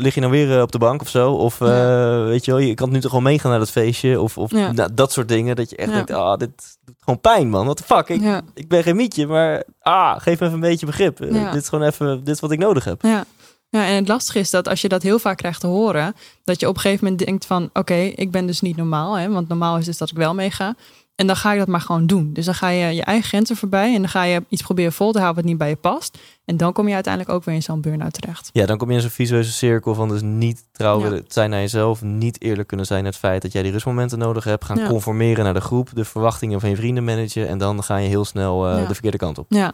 [0.00, 1.32] lig je nou weer eh, op de bank of zo?
[1.32, 2.22] Of eh, Ja.
[2.24, 4.20] weet je wel, je kan nu toch gewoon meegaan naar dat feestje?
[4.20, 4.72] Of, of Ja.
[4.72, 5.56] nou, dat soort dingen.
[5.56, 6.50] Dat je echt denkt, ah, dit
[6.84, 7.64] doet gewoon pijn, man.
[7.64, 8.08] What the fuck?
[8.08, 11.16] Ik, ik ben geen mietje, maar ah, geef me even een beetje begrip.
[11.18, 13.02] Dit is gewoon even, dit is wat ik nodig heb.
[13.02, 13.24] ja.
[13.70, 16.60] Ja, en het lastige is dat als je dat heel vaak krijgt te horen, dat
[16.60, 19.48] je op een gegeven moment denkt van, oké, ik ben dus niet normaal, hè, want
[19.48, 20.74] normaal is dus dat ik wel meega.
[21.18, 22.32] En dan ga je dat maar gewoon doen.
[22.32, 25.12] Dus dan ga je je eigen grenzen voorbij en dan ga je iets proberen vol
[25.12, 26.18] te houden wat niet bij je past.
[26.44, 28.50] En dan kom je uiteindelijk ook weer in zo'n burn-out terecht.
[28.52, 31.20] Ja, dan kom je in zo'n visueuze cirkel van dus niet trouw Ja.
[31.28, 32.02] zijn naar jezelf.
[32.02, 34.64] Niet eerlijk kunnen zijn naar het feit dat jij die rustmomenten nodig hebt.
[34.64, 34.88] Gaan Ja.
[34.88, 37.48] conformeren naar de groep, de verwachtingen van je vrienden managen.
[37.48, 38.86] En dan ga je heel snel eh, Ja.
[38.86, 39.46] de verkeerde kant op.
[39.48, 39.72] Ja,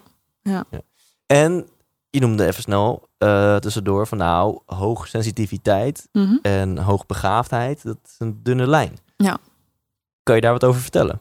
[1.27, 1.67] En
[2.11, 6.37] je noemde even snel eh, tussendoor van nou, hoogsensitiviteit Mhm.
[6.43, 7.83] en hoogbegaafdheid.
[7.83, 8.93] Dat is een dunne lijn.
[9.17, 9.39] Ja.
[10.25, 11.21] Kan je daar wat over vertellen?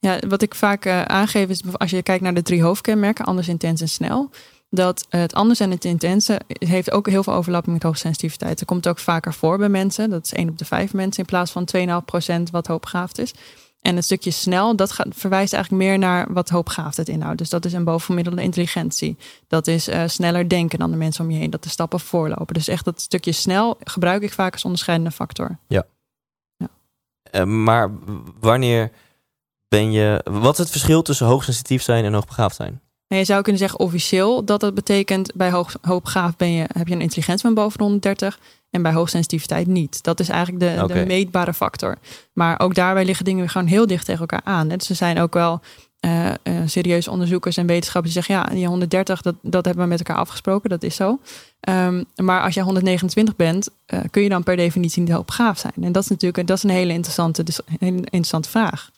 [0.00, 3.48] Ja, wat ik vaak eh, aangeef is, als je kijkt naar de drie hoofdkenmerken, anders,
[3.48, 4.30] intens en snel,
[4.70, 8.58] dat het anders en het intense heeft ook heel veel overlapping met hoogsensitiviteit.
[8.58, 10.10] Dat komt ook vaker voor bij mensen.
[10.10, 13.34] Dat is 1 op de 5 mensen in plaats van 2,5% wat hoogbegaafd is.
[13.80, 17.38] En het stukje snel, dat gaat, verwijst eigenlijk meer naar wat hoogbegaafdheid inhoudt.
[17.38, 19.16] Dus dat is een bovengemiddelde intelligentie.
[19.48, 21.50] Dat is eh, sneller denken dan de mensen om je heen.
[21.50, 22.54] Dat de stappen voorlopen.
[22.54, 25.58] Dus echt dat stukje snel gebruik ik vaak als onderscheidende factor.
[25.68, 25.84] Eh,
[27.42, 27.90] maar
[28.40, 28.90] wanneer
[29.68, 30.20] ben je...
[30.30, 32.80] Wat is het verschil tussen hoogsensitief zijn en hoogbegaafd zijn?
[33.08, 36.88] En je zou kunnen zeggen officieel dat dat betekent bij hoog, hoogbegaafd ben je, heb
[36.88, 38.38] je een intelligentie van boven de 130
[38.70, 40.02] en bij hoogsensitiviteit niet.
[40.02, 41.96] Dat is eigenlijk de, de meetbare factor.
[42.32, 44.70] Maar ook daarbij liggen dingen gewoon heel dicht tegen elkaar aan.
[44.70, 44.76] hè.
[44.76, 45.60] Dus er zijn ook wel
[46.04, 49.98] eh, serieuze onderzoekers en wetenschappers die zeggen ja, die 130 dat, dat hebben we met
[49.98, 51.18] elkaar afgesproken, dat is zo.
[51.60, 55.72] Ehm, maar als jij 129 bent, eh, kun je dan per definitie niet hoogbegaafd zijn.
[55.80, 58.90] En dat is natuurlijk dat is een hele interessante, dus een hele interessante vraag.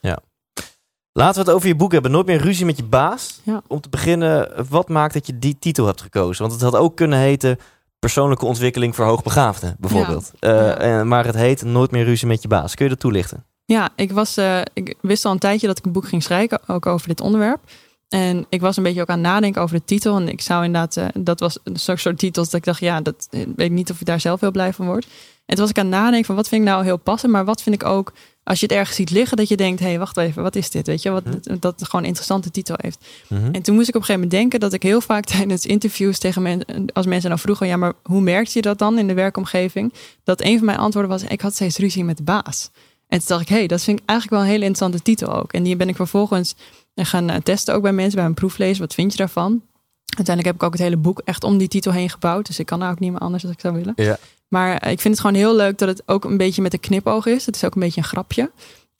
[1.12, 2.10] Laten we het over je boek hebben.
[2.10, 3.40] Nooit meer ruzie met je baas.
[3.42, 3.62] Ja.
[3.66, 6.42] Om te beginnen, wat maakt dat je die titel hebt gekozen?
[6.42, 7.58] Want het had ook kunnen heten
[7.98, 10.32] persoonlijke ontwikkeling voor hoogbegaafden, bijvoorbeeld.
[10.40, 11.04] Ja.
[11.04, 12.74] maar het heet Nooit meer ruzie met je baas.
[12.74, 13.44] Kun je dat toelichten?
[13.66, 16.61] Ja, ik, was, eh, ik wist al een tijdje dat ik een boek ging schrijven,
[16.66, 17.61] ook over dit onderwerp.
[18.09, 20.16] En ik was een beetje ook aan het nadenken over de titel.
[20.16, 23.00] En ik zou inderdaad, eh, dat was een soort, soort titels dat ik dacht, ja,
[23.00, 25.07] dat eh, weet ik niet of ik daar zelf heel blij van word.
[25.46, 27.44] En toen was ik aan het nadenken van wat vind ik nou heel passend, maar
[27.44, 28.12] wat vind ik ook,
[28.44, 30.70] als je het ergens ziet liggen, dat je denkt, hé, hey, wacht even, wat is
[30.70, 30.87] dit?
[30.87, 31.57] Weet je, wat, Mhm.
[31.61, 33.05] dat het gewoon een interessante titel heeft.
[33.29, 33.48] Mhm.
[33.52, 36.18] En toen moest ik op een gegeven moment denken dat ik heel vaak tijdens interviews
[36.18, 39.14] tegen mensen, als mensen dan vroegen, ja, maar hoe merkte je dat dan in de
[39.14, 39.92] werkomgeving?
[40.24, 42.70] Dat een van mijn antwoorden was, ik had steeds ruzie met de baas.
[43.08, 45.34] En toen dacht ik, hé, hey, dat vind ik eigenlijk wel een hele interessante titel
[45.34, 45.52] ook.
[45.52, 46.54] En die ben ik vervolgens
[46.94, 48.80] gaan eh, testen ook bij mensen, bij mijn proeflezen.
[48.80, 49.62] Wat vind je daarvan?
[50.16, 52.46] Uiteindelijk heb ik ook het hele boek echt om die titel heen gebouwd.
[52.46, 53.92] Dus ik kan nou ook niet meer anders als ik zou willen.
[53.96, 54.18] Ja.
[54.48, 56.80] Maar eh, ik vind het gewoon heel leuk dat het ook een beetje met een
[56.80, 57.46] knipoog is.
[57.46, 58.50] Het is ook een beetje een grapje.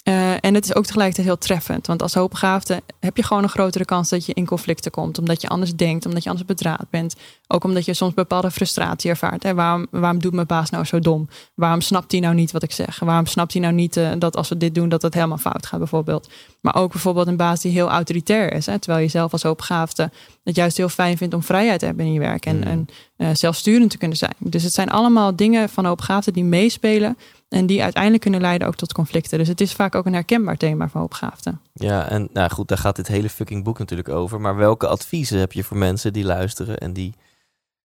[0.06, 1.86] Eh, en het is ook tegelijkertijd heel treffend.
[1.86, 5.18] Want als hoogbegaafde heb je gewoon een grotere kans dat je in conflicten komt.
[5.18, 7.14] Omdat je anders denkt, omdat je anders bedraad bent.
[7.46, 9.42] Ook omdat je soms bepaalde frustratie ervaart.
[9.42, 9.54] Hè?
[9.54, 11.28] Waarom, waarom doet mijn baas nou zo dom?
[11.54, 12.98] Waarom snapt hij nou niet wat ik zeg?
[12.98, 15.66] Waarom snapt hij nou niet eh, dat als we dit doen, dat het helemaal fout
[15.66, 16.28] gaat bijvoorbeeld?
[16.60, 18.66] Maar ook bijvoorbeeld een baas die heel autoritair is.
[18.66, 18.78] Hè?
[18.78, 20.10] Terwijl je zelf als hoogbegaafde
[20.44, 22.46] het juist heel fijn vindt om vrijheid te hebben in je werk.
[22.46, 22.62] En, Mm.
[22.62, 24.34] en eh, zelfsturend te kunnen zijn.
[24.38, 27.16] Dus het zijn allemaal dingen van hoogbegaafden die meespelen.
[27.48, 29.38] En die uiteindelijk kunnen leiden ook tot conflicten.
[29.38, 31.61] Dus het is vaak ook een herkenbaar thema van hoogbegaafden.
[31.72, 34.40] Ja, en nou goed, daar gaat dit hele fucking boek natuurlijk over.
[34.40, 37.14] Maar welke adviezen heb je voor mensen die luisteren en die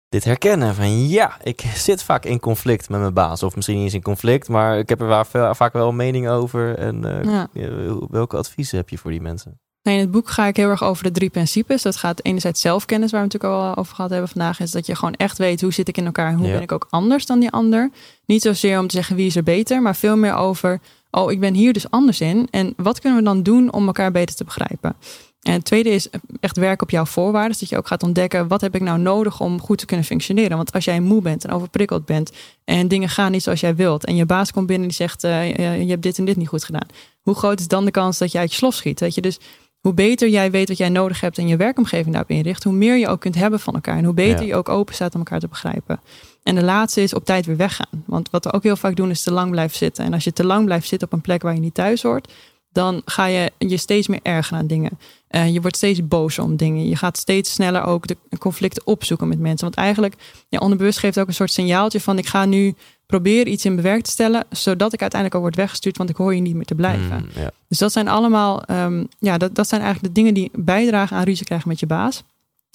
[0.09, 0.75] dit herkennen?
[0.75, 3.43] Van ja, ik zit vaak in conflict met mijn baas.
[3.43, 6.79] Of misschien niet eens in conflict, maar ik heb er vaak wel een mening over.
[6.79, 7.79] En eh, ja,
[8.11, 9.61] welke adviezen heb je voor die mensen?
[9.93, 11.83] In het boek ga ik heel erg over de drie principes.
[11.83, 14.61] Dat gaat enerzijds zelfkennis, waar we natuurlijk al over gehad hebben vandaag.
[14.61, 16.53] Is dat je gewoon echt weet hoe zit ik in elkaar en hoe Ja.
[16.53, 17.91] ben ik ook anders dan die ander.
[18.27, 21.41] Niet zozeer om te zeggen wie is er beter, maar veel meer over, oh ik
[21.41, 22.49] ben hier dus anders in.
[22.51, 24.97] En wat kunnen we dan doen om elkaar beter te begrijpen?
[25.43, 26.09] En het tweede is
[26.41, 27.57] echt werken op jouw voorwaarden.
[27.59, 30.57] Dat je ook gaat ontdekken, wat heb ik nou nodig om goed te kunnen functioneren?
[30.57, 32.33] Want als jij moe bent en overprikkeld bent
[32.65, 34.05] en dingen gaan niet zoals jij wilt.
[34.05, 36.37] En je baas komt binnen en die zegt, eh, je je hebt dit en dit
[36.37, 36.87] niet goed gedaan.
[37.23, 39.01] Hoe groot is dan de kans dat je uit je slof schiet?
[39.01, 39.39] Weet je, dus
[39.87, 42.97] hoe beter jij weet wat jij nodig hebt en je werkomgeving daarop inricht, hoe meer
[42.97, 43.97] je ook kunt hebben van elkaar.
[43.97, 44.47] En hoe beter Ja.
[44.47, 46.01] je ook open staat om elkaar te begrijpen.
[46.43, 48.05] En de laatste is op tijd weer weggaan.
[48.07, 50.05] Want wat we ook heel vaak doen is te lang blijven zitten.
[50.05, 52.33] En als je te lang blijft zitten op een plek waar je niet thuis hoort,
[52.77, 54.99] dan ga je je steeds meer ergeren aan dingen.
[55.29, 56.89] Eh, je wordt steeds bozer om dingen.
[56.89, 59.65] Je gaat steeds sneller ook de conflicten opzoeken met mensen.
[59.65, 60.15] Want eigenlijk,
[60.49, 62.75] ja, onderbewust geeft ook een soort signaaltje van ik ga nu
[63.07, 66.35] proberen iets in bewerk te stellen, zodat ik uiteindelijk ook word weggestuurd, want ik hoor
[66.35, 67.17] je niet meer te blijven.
[67.17, 67.51] Mm, ja.
[67.69, 71.25] Dus dat zijn allemaal, ehm, ja, dat, dat zijn eigenlijk de dingen die bijdragen aan
[71.25, 72.23] ruzie krijgen met je baas.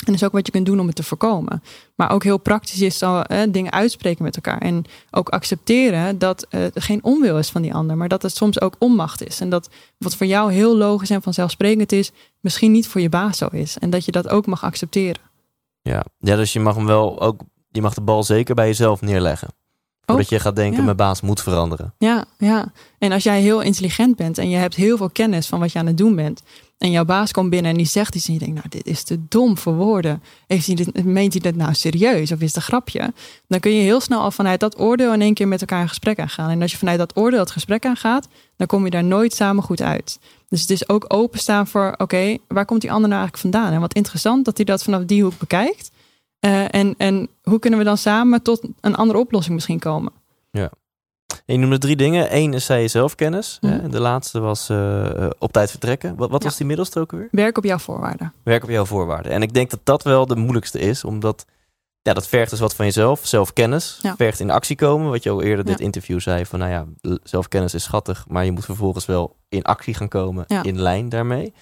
[0.02, 1.64] En dat is ook wat je kunt doen om het te voorkomen.
[1.96, 4.58] Maar ook heel praktisch is zo, eh, dingen uitspreken met elkaar.
[4.58, 8.36] En ook accepteren dat eh, het geen onwil is van die ander, maar dat het
[8.36, 9.40] soms ook onmacht is.
[9.42, 13.38] En dat wat voor jou heel logisch en vanzelfsprekend is, misschien niet voor je baas
[13.38, 13.78] zo is.
[13.78, 15.22] En dat je dat ook mag accepteren.
[15.82, 16.06] Ja.
[16.18, 19.50] ja, dus je mag hem wel ook, je mag de bal zeker bij jezelf neerleggen.
[20.06, 20.84] Voordat je gaat denken, ja.
[20.84, 21.94] mijn baas moet veranderen.
[21.98, 22.72] Ja, ja.
[22.98, 25.80] En als jij heel intelligent bent en je hebt heel veel kennis van wat je
[25.80, 26.42] aan het doen bent.
[26.82, 29.04] En jouw baas komt binnen en die zegt iets en je denkt, nou, dit is
[29.04, 30.24] te dom voor woorden.
[30.48, 33.14] Heeft hij dit, meent hij dit nou serieus of is het een grapje?
[33.48, 35.88] Dan kun je heel snel al vanuit dat oordeel in één keer met elkaar in
[35.88, 36.50] gesprek aangaan.
[36.50, 39.64] En als je vanuit dat oordeel het gesprek aangaat, dan kom je daar nooit samen
[39.64, 40.20] goed uit.
[40.50, 43.74] Dus het is ook openstaan voor, oké, waar komt die ander nou eigenlijk vandaan?
[43.74, 45.92] En wat interessant dat hij dat vanaf die hoek bekijkt.
[46.40, 50.12] Eh, en, en hoe kunnen we dan samen tot een andere oplossing misschien komen?
[50.52, 50.72] En
[51.46, 52.36] je noemde drie dingen.
[52.36, 53.58] Eén is zei je zelfkennis.
[53.62, 56.16] Hè, En de laatste was eh, eh, op tijd vertrekken.
[56.16, 56.48] Wat, wat Ja.
[56.48, 57.28] was die middelste ook weer?
[57.32, 58.34] Werk op jouw voorwaarden.
[58.44, 59.32] Werk op jouw voorwaarden.
[59.32, 61.46] En ik denk dat dat wel de moeilijkste is, omdat
[62.02, 63.20] ja, dat vergt dus wat van jezelf.
[63.26, 64.16] Zelfkennis Ja.
[64.16, 65.10] vergt in actie komen.
[65.10, 66.86] Wat je al eerder dit interview zei, van nou ja,
[67.24, 71.54] zelfkennis is schattig, maar je moet vervolgens wel in actie gaan komen, in lijn daarmee.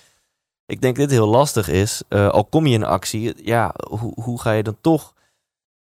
[0.66, 2.02] Ik denk dat dit heel lastig is.
[2.08, 5.14] Eh, al kom je in actie, ja, hoe, hoe ga je dan toch...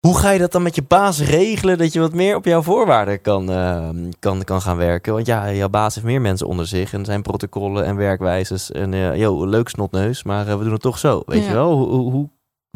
[0.06, 2.62] Hoe ga je dat dan met je baas regelen dat je wat meer op jouw
[2.62, 3.88] voorwaarden kan, eh,
[4.18, 5.12] kan, kan gaan werken?
[5.12, 8.70] Want ja, jouw baas heeft meer mensen onder zich en zijn protocollen en werkwijzes.
[8.70, 11.22] En joh, leuk snotneus, maar eh, we doen het toch zo.
[11.26, 11.48] Weet Ja.
[11.48, 11.72] je wel?
[11.72, 12.28] Hoe, hoe,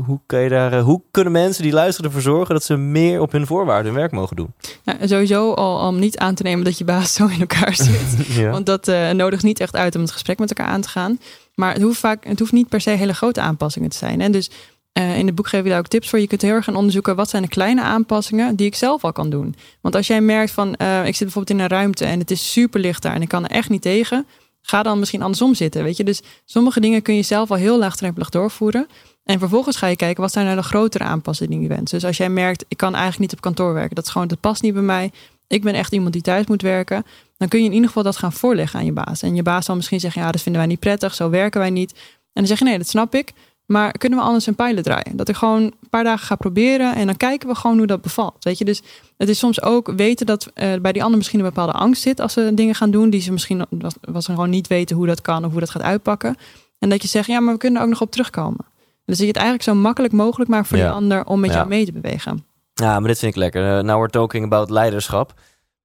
[0.05, 3.21] hoe, kan je daar, eh, hoe kunnen mensen die luisteren ervoor zorgen dat ze meer
[3.21, 4.53] op hun voorwaarden hun werk mogen doen?
[5.01, 8.27] Sowieso al om niet aan te nemen dat je baas zo in elkaar zit.
[8.27, 8.51] ja.
[8.51, 11.19] Want dat eh, nodigt niet echt uit om het gesprek met elkaar aan te gaan.
[11.55, 14.21] Maar het hoeft, vaak, het hoeft niet per se hele grote aanpassingen te zijn.
[14.21, 14.31] Hè?
[14.31, 14.51] Dus
[14.97, 16.19] eh, in het boek geef je daar ook tips voor.
[16.19, 19.13] Je kunt heel erg gaan onderzoeken wat zijn de kleine aanpassingen die ik zelf al
[19.13, 19.55] kan doen.
[19.81, 22.53] Want als jij merkt van eh, ik zit bijvoorbeeld in een ruimte en het is
[22.53, 24.27] super licht daar en ik kan er echt niet tegen.
[24.63, 25.83] Ga dan misschien andersom zitten.
[25.83, 26.05] Weet je?
[26.05, 28.87] Dus sommige dingen kun je zelf al heel laagdrempelig doorvoeren.
[29.25, 31.93] En vervolgens ga je kijken wat zijn nou de grotere aanpassingen die je wenst.
[31.93, 33.95] Dus als jij merkt ik kan eigenlijk niet op kantoor werken.
[33.95, 35.11] Dat is gewoon, dat past niet bij mij.
[35.47, 37.05] Ik ben echt iemand die thuis moet werken
[37.37, 39.23] dan kun je in ieder geval dat gaan voorleggen aan je baas.
[39.23, 41.71] En je baas zal misschien zeggen, ja, dat vinden wij niet prettig, zo werken wij
[41.71, 41.93] niet.
[41.93, 41.99] En
[42.43, 43.33] dan zeg je, nee, dat snap ik.
[43.67, 45.17] Maar kunnen we anders een pilot draaien?
[45.17, 48.03] Dat ik gewoon een paar dagen ga proberen en dan kijken we gewoon hoe dat
[48.03, 48.45] bevalt.
[48.45, 48.83] Weet je, dus
[49.17, 52.21] het is soms ook weten dat eh, bij die ander misschien een bepaalde angst zit
[52.21, 55.07] als ze dingen gaan doen die ze misschien was, was ze gewoon niet weten hoe
[55.07, 56.37] dat kan of hoe dat gaat uitpakken.
[56.79, 58.65] En dat je zegt, ja, maar we kunnen er ook nog op terugkomen.
[59.05, 60.85] Dus dat je het eigenlijk zo makkelijk mogelijk maakt voor Ja.
[60.85, 61.57] die ander om met Ja.
[61.57, 62.45] jou mee te bewegen.
[62.75, 63.63] Ja, maar dit vind ik lekker.
[63.79, 65.35] Uh, now we're talking about leiderschap.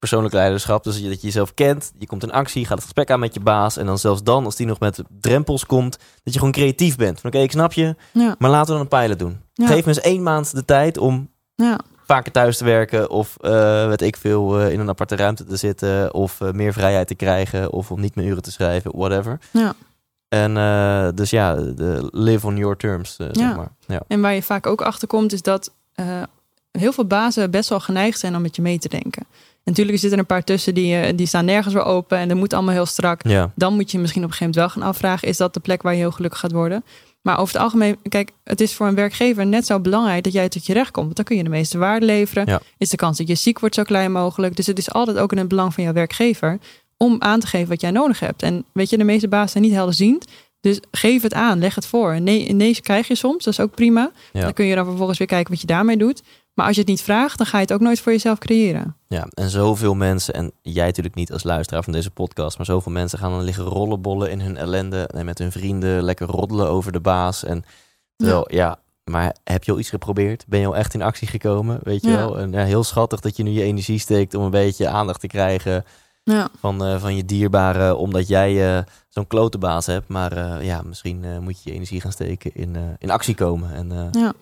[0.01, 0.83] Persoonlijk leiderschap.
[0.83, 1.91] Dus dat je jezelf kent.
[1.97, 2.65] Je komt in actie.
[2.65, 3.77] Gaat het gesprek aan met je baas.
[3.77, 5.97] En dan zelfs dan, als die nog met drempels komt.
[6.23, 7.19] Dat je gewoon creatief bent.
[7.19, 7.95] Van oké, ik snap je.
[8.11, 9.39] Ja, Maar laten we dan een pilot doen.
[9.53, 9.67] Ja.
[9.67, 13.09] Geef me eens één maand de tijd om ja, vaker thuis te werken.
[13.09, 16.13] Of uh, weet ik veel, uh, in een aparte ruimte te zitten.
[16.13, 17.71] Of uh, meer vrijheid te krijgen.
[17.71, 18.91] Of om niet meer uren te schrijven.
[18.95, 19.39] Whatever.
[19.51, 19.73] ja.
[20.27, 20.53] En
[21.15, 23.71] dus ja, de live on your terms, zeg maar.
[23.87, 24.01] Ja.
[24.07, 25.71] En waar je vaak ook achter komt, is dat
[26.01, 26.23] eh,
[26.71, 29.25] heel veel bazen best wel geneigd zijn om met je mee te denken.
[29.63, 32.37] Natuurlijk zitten er een paar tussen die, eh, die staan nergens weer open en dat
[32.37, 33.27] moet allemaal heel strak.
[33.27, 33.51] Ja.
[33.55, 35.81] Dan moet je misschien op een gegeven moment wel gaan afvragen: is dat de plek
[35.81, 36.83] waar je heel gelukkig gaat worden?
[37.21, 40.49] Maar over het algemeen, kijk, het is voor een werkgever net zo belangrijk dat jij
[40.49, 41.05] tot je recht komt.
[41.05, 42.45] Want dan kun je de meeste waarde leveren.
[42.45, 42.61] Ja.
[42.77, 44.55] Is de kans dat je ziek wordt zo klein mogelijk.
[44.55, 46.59] Dus het is altijd ook in het belang van jouw werkgever
[46.97, 48.43] om aan te geven wat jij nodig hebt.
[48.43, 50.25] En weet je, de meeste bazen zijn niet helderziend.
[50.61, 52.21] Dus geef het aan, leg het voor.
[52.21, 54.11] Nee, nee krijg je soms, dat is ook prima.
[54.33, 54.41] Ja.
[54.41, 56.21] Dan kun je dan vervolgens weer kijken wat je daarmee doet.
[56.61, 58.95] Maar als je het niet vraagt, dan ga je het ook nooit voor jezelf creëren.
[59.07, 62.91] Ja, en zoveel mensen, en jij natuurlijk niet als luisteraar van deze podcast, maar zoveel
[62.91, 66.91] mensen gaan dan liggen rollenbollen in hun ellende en met hun vrienden lekker roddelen over
[66.91, 67.43] de baas.
[67.43, 67.63] En
[68.15, 68.79] terwijl, ja.
[69.03, 70.45] maar heb je al iets geprobeerd?
[70.47, 71.79] Ben je al echt in actie gekomen?
[71.83, 72.17] Weet je Ja.
[72.17, 72.39] wel?
[72.39, 75.27] En ja, heel schattig dat je nu je energie steekt om een beetje aandacht te
[75.27, 75.85] krijgen
[76.23, 80.07] Ja, van, eh, van je dierbaren, omdat jij eh, zo'n klote baas hebt.
[80.07, 83.73] Maar eh, ja, misschien moet je je energie gaan steken in, in actie komen.
[83.73, 84.33] En ja.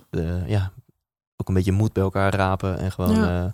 [0.48, 0.72] ja,
[1.42, 3.44] ook een beetje moed bij elkaar rapen en gewoon Ja.
[3.46, 3.52] eh,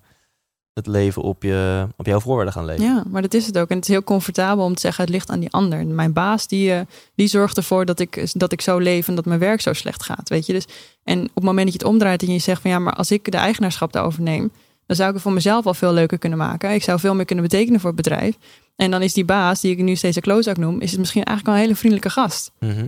[0.74, 2.86] het leven op, je, op jouw voorwaarden gaan leven.
[2.86, 3.70] Ja, maar dat is het ook.
[3.70, 5.86] En het is heel comfortabel om te zeggen, het ligt aan die ander.
[5.86, 6.80] Mijn baas, die, eh,
[7.16, 10.04] die zorgt ervoor dat ik, dat ik zo leef en dat mijn werk zo slecht
[10.04, 10.30] gaat.
[10.30, 10.54] Weet je?
[10.54, 10.66] Dus,
[11.04, 13.12] en op het moment dat je het omdraait en je zegt van ja, maar als
[13.12, 14.52] ik de eigenaarschap daarover neem,
[14.86, 16.74] dan zou ik het voor mezelf al veel leuker kunnen maken.
[16.74, 18.36] Ik zou veel meer kunnen betekenen voor het bedrijf.
[18.76, 21.24] En dan is die baas, die ik nu steeds een klootzak noem, is het misschien
[21.24, 22.52] eigenlijk wel een hele vriendelijke gast.
[22.60, 22.88] Mhm.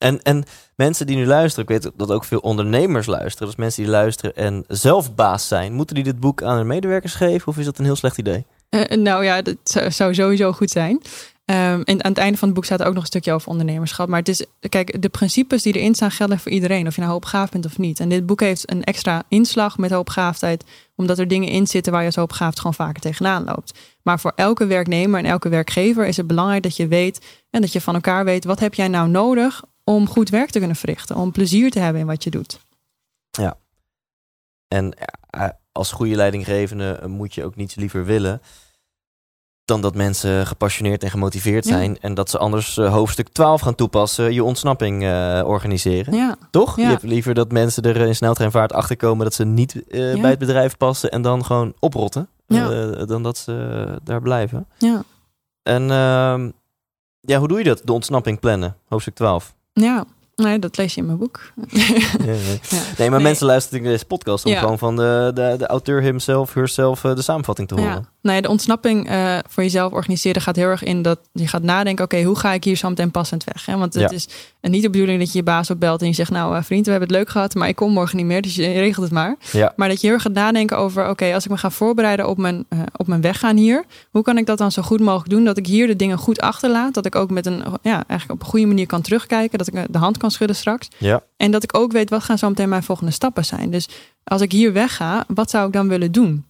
[0.00, 0.44] En, en
[0.76, 4.36] mensen die nu luisteren, ik weet dat ook veel ondernemers luisteren, dus mensen die luisteren
[4.36, 7.78] en zelf baas zijn, moeten die dit boek aan hun medewerkers geven of is dat
[7.78, 8.46] een heel slecht idee?
[8.68, 11.00] Eh, nou ja, dat zou- zou sowieso goed zijn.
[11.44, 13.48] Ehm, en aan het einde van het boek staat er ook nog een stukje over
[13.48, 14.08] ondernemerschap.
[14.08, 16.86] Maar het is, kijk, de principes die erin staan gelden voor iedereen.
[16.86, 18.00] Of je nou hoopgaaf bent of niet.
[18.00, 20.64] En dit boek heeft een extra inslag met hoopgaafdheid.
[20.96, 23.78] Omdat er dingen in zitten waar je als hoopgaafd gewoon vaker tegenaan loopt.
[24.02, 27.26] Maar voor elke werknemer en elke werkgever is het belangrijk dat je weet.
[27.50, 29.62] En dat je van elkaar weet, wat heb jij nou nodig
[29.94, 31.16] om goed werk te kunnen verrichten.
[31.16, 32.60] Om plezier te hebben in wat je doet.
[34.68, 38.40] En ja, eh, als goede leidinggevende eh, moet je ook niets liever willen
[39.64, 41.70] dan dat mensen gepassioneerd en gemotiveerd Ja.
[41.70, 45.02] zijn en dat ze anders eh, hoofdstuk 12 gaan toepassen, je ontsnapping
[45.44, 46.14] organiseren.
[46.14, 46.76] Ja, Toch?
[46.76, 46.82] Ja.
[46.82, 50.38] Je hebt liever dat mensen er in sneltreinvaart achter komen dat ze niet bij het
[50.38, 52.28] bedrijf passen en dan gewoon oprotten,
[53.06, 54.66] dan dat ze daar blijven.
[54.78, 55.02] ja,
[55.62, 56.50] En ehm,
[57.20, 57.80] ja, hoe doe je dat?
[57.84, 59.54] De ontsnapping plannen, hoofdstuk 12.
[59.72, 60.04] Ja.
[60.36, 61.52] Nee, dat lees je in mijn boek.
[61.70, 62.32] Ja, ja.
[62.70, 62.82] Ja.
[62.98, 64.58] Nee, maar mensen luisteren naar deze podcast om Ja.
[64.60, 68.08] gewoon van de, de, de auteur himself, herself, eh, de samenvatting te horen.
[68.22, 71.62] Ja, nee, de ontsnapping eh, voor jezelf organiseren gaat heel erg in dat je gaat
[71.62, 73.66] nadenken: oké, hoe ga ik hier zo meteen passend weg?
[73.66, 73.76] Hè?
[73.76, 74.16] Want het Ja.
[74.16, 74.28] is
[74.60, 76.90] niet de bedoeling dat je je baas opbelt en je zegt: Nou, eh, vriend, we
[76.90, 79.36] hebben het leuk gehad, maar ik kom morgen niet meer, dus je regelt het maar.
[79.52, 79.72] Ja.
[79.76, 82.38] Maar dat je heel erg gaat nadenken over: oké, als ik me ga voorbereiden op
[82.38, 85.44] mijn, eh, op mijn weggaan hier, hoe kan ik dat dan zo goed mogelijk doen?
[85.44, 88.40] Dat ik hier de dingen goed achterlaat, dat ik ook met een, ja, eigenlijk op
[88.40, 90.88] een goede manier kan terugkijken, dat ik de hand kan schudden straks.
[90.98, 91.22] Ja.
[91.36, 93.70] En dat ik ook weet wat gaan zo meteen mijn volgende stappen zijn.
[93.70, 93.88] Dus
[94.24, 96.44] als ik hier wegga, wat zou ik dan willen doen?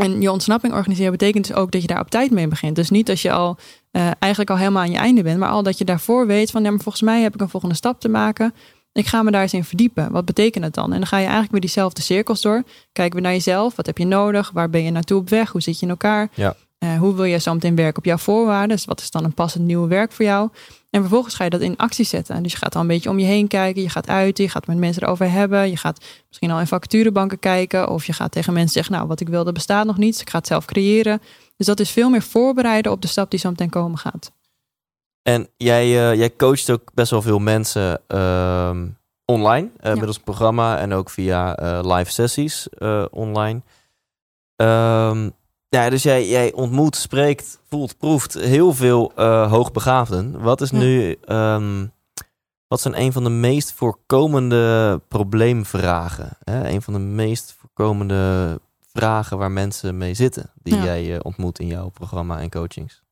[0.00, 2.76] En je ontsnapping organiseren betekent dus ook dat je daar op tijd mee begint.
[2.76, 3.56] Dus niet als je al
[3.90, 6.62] eh, eigenlijk al helemaal aan je einde bent, maar al dat je daarvoor weet van
[6.62, 8.54] ja, maar volgens mij heb ik een volgende stap te maken.
[8.92, 10.12] Ik ga me daar eens in verdiepen.
[10.12, 10.92] Wat betekent het dan?
[10.92, 12.62] En dan ga je eigenlijk weer diezelfde cirkels door.
[12.92, 13.76] Kijken we naar jezelf.
[13.76, 14.50] Wat heb je nodig?
[14.50, 15.50] Waar ben je naartoe op weg?
[15.50, 16.28] Hoe zit je in elkaar?
[16.34, 16.56] Ja.
[16.78, 18.76] Eh, hoe wil je zo meteen werken op jouw voorwaarden?
[18.76, 20.48] Dus wat is dan een passend nieuw werk voor jou?
[20.90, 22.42] En vervolgens ga je dat in actie zetten.
[22.42, 23.82] Dus je gaat al een beetje om je heen kijken.
[23.82, 25.70] Je gaat uit, je gaat met mensen erover hebben.
[25.70, 27.88] Je gaat misschien al in vacaturebanken kijken.
[27.88, 30.12] Of je gaat tegen mensen zeggen, nou, wat ik wil, dat bestaat nog niet.
[30.12, 31.20] Dus ik ga het zelf creëren.
[31.56, 34.32] Dus dat is veel meer voorbereiden op de stap die zo meteen komen gaat.
[35.22, 38.86] En jij, eh, jij coacht ook best wel veel mensen ehm,
[39.24, 42.68] online, eh, middels een programma en ook via eh, live sessies
[43.10, 43.62] online.
[44.56, 45.30] Ehm,
[45.70, 50.40] ja, dus jij, jij ontmoet, spreekt, voelt, proeft heel veel eh, hoogbegaafden.
[50.40, 50.78] Wat is Ja.
[50.78, 51.86] nu, ehm,
[52.68, 56.36] wat zijn een van de meest voorkomende probleemvragen?
[56.44, 56.68] Hè?
[56.68, 58.60] Een van de meest voorkomende
[58.92, 60.84] vragen waar mensen mee zitten, die Ja.
[60.84, 63.02] jij eh, ontmoet in jouw programma en coachings.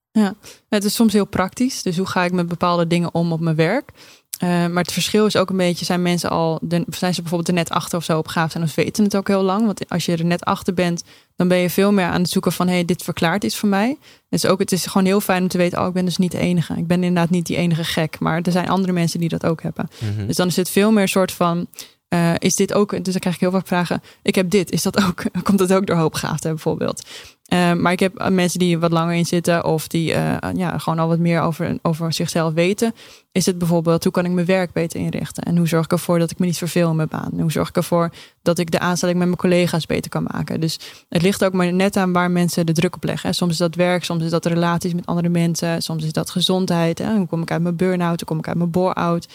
[0.69, 1.83] Het is soms heel praktisch.
[1.83, 3.91] Dus hoe ga ik met bepaalde dingen om op mijn werk?
[4.39, 7.49] Eh, maar het verschil is ook een beetje, zijn mensen al, de- zijn ze bijvoorbeeld
[7.49, 9.67] er net achter of zo op gaaf zijn of weten het ook heel lang?
[9.67, 11.03] Want als je er net achter bent,
[11.37, 13.69] dan ben je veel meer aan het zoeken van, hé, hey, dit verklaart iets voor
[13.69, 13.97] mij.
[14.29, 16.33] Dus ook, het is gewoon heel fijn om te weten, oh, ik ben dus niet
[16.33, 16.75] de enige.
[16.77, 19.63] Ik ben inderdaad niet die enige gek, maar er zijn andere mensen die dat ook
[19.63, 19.89] hebben.
[20.15, 20.27] Mhm.
[20.27, 21.67] Dus dan is het veel meer een soort van.
[22.09, 24.03] Eh, is dit ook, dus dan krijg ik heel vaak vragen.
[24.23, 27.07] Ik heb dit, is dat ook, komt dat ook door hoopgaafde bijvoorbeeld?
[27.45, 30.07] Eh, maar ik heb eh, mensen die wat langer in zitten of die
[30.55, 32.95] ja, gewoon al wat meer over, over zichzelf weten.
[33.33, 35.43] Is het bijvoorbeeld, hoe kan ik mijn werk beter inrichten?
[35.43, 37.33] En hoe zorg ik ervoor dat ik me niet verveel in mijn baan?
[37.41, 38.11] Hoe zorg ik ervoor
[38.43, 40.61] dat ik de aanstelling met mijn collega's beter kan maken?
[40.61, 40.79] Dus
[41.09, 43.35] het ligt ook maar net aan waar mensen de druk op leggen.
[43.35, 46.99] Soms is dat werk, soms is dat relaties met andere mensen, soms is dat gezondheid.
[46.99, 47.17] Hè?
[47.17, 48.19] Hoe kom ik uit mijn burn-out?
[48.19, 49.29] Hoe kom ik uit mijn bore-out?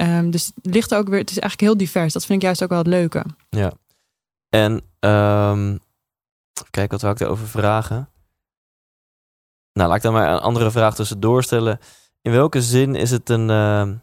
[0.00, 2.12] Ehm, dus het ligt ook weer, het is eigenlijk heel divers.
[2.12, 3.24] Dat vind ik juist ook wel het leuke.
[3.48, 3.72] Ja.
[4.48, 5.68] En ehm,
[6.52, 8.08] even kijken, wat wil ik daarover vragen?
[9.72, 11.78] Nou, laat ik dan maar een andere vraag tussendoor stellen.
[12.22, 13.94] In welke zin is het een, ehm,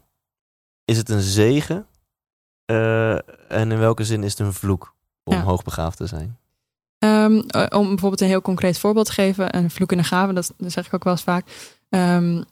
[0.84, 1.86] is het een zegen?
[2.64, 3.12] Eh,
[3.52, 4.94] en in welke zin is het een vloek
[5.24, 5.42] om Ja.
[5.42, 6.38] hoogbegaafd te zijn?
[6.98, 7.24] Eh,
[7.78, 10.72] om bijvoorbeeld een heel concreet voorbeeld te geven, een vloek en een gave, dat, dat
[10.72, 11.46] zeg ik ook wel eens vaak.
[11.88, 12.42] Ehm,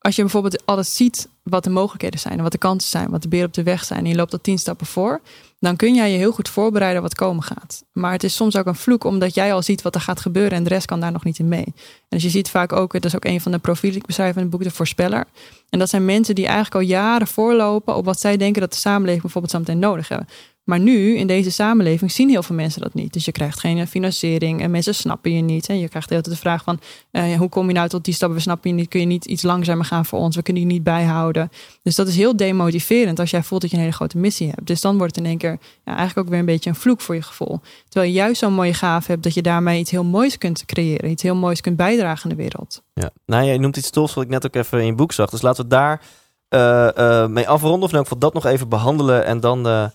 [0.00, 3.22] als je bijvoorbeeld alles ziet wat de mogelijkheden zijn, en wat de kansen zijn, wat
[3.22, 5.20] de beren op de weg zijn, en je loopt al tien stappen voor,
[5.58, 7.84] dan kun jij je heel goed voorbereiden wat komen gaat.
[7.92, 10.52] Maar het is soms ook een vloek, omdat jij al ziet wat er gaat gebeuren
[10.52, 11.64] en de rest kan daar nog niet in mee.
[11.64, 11.74] En
[12.08, 14.34] dus je ziet vaak ook, dat is ook een van de profielen die ik beschrijf
[14.34, 15.24] in het boek, de voorspeller.
[15.68, 18.78] En dat zijn mensen die eigenlijk al jaren voorlopen op wat zij denken dat de
[18.78, 20.28] samenleving bijvoorbeeld zo meteen nodig hebben.
[20.70, 23.12] Maar nu, in deze samenleving, zien heel veel mensen dat niet.
[23.12, 25.68] Dus je krijgt geen eh, financiering en mensen snappen je niet.
[25.68, 28.04] En je krijgt de hele tijd de vraag van, eh, hoe kom je nou tot
[28.04, 28.36] die stappen?
[28.36, 28.88] We snappen je niet.
[28.88, 30.36] Kun je niet iets langzamer gaan voor ons?
[30.36, 31.50] We kunnen je niet bijhouden.
[31.82, 34.66] Dus dat is heel demotiverend als jij voelt dat je een hele grote missie hebt.
[34.66, 37.00] Dus dan wordt het in één keer ja, eigenlijk ook weer een beetje een vloek
[37.00, 37.60] voor je gevoel.
[37.88, 41.10] Terwijl je juist zo'n mooie gave hebt dat je daarmee iets heel moois kunt creëren.
[41.10, 42.82] Iets heel moois kunt bijdragen aan de wereld.
[42.94, 43.10] Ja.
[43.26, 45.30] Nou, jij noemt iets tofs wat ik net ook even in je boek zag.
[45.30, 46.00] Dus laten we daar
[46.48, 47.82] eh, mee afronden.
[47.82, 49.24] Of in elk geval dat nog even behandelen.
[49.24, 49.90] En dan,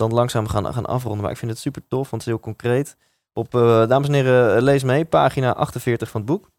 [0.00, 1.22] dan langzaam gaan, gaan afronden.
[1.22, 2.96] Maar ik vind het super tof, want het is heel concreet.
[3.32, 5.04] Op, eh, dames en heren, eh, lees mee.
[5.04, 6.50] Pagina 48 van het boek.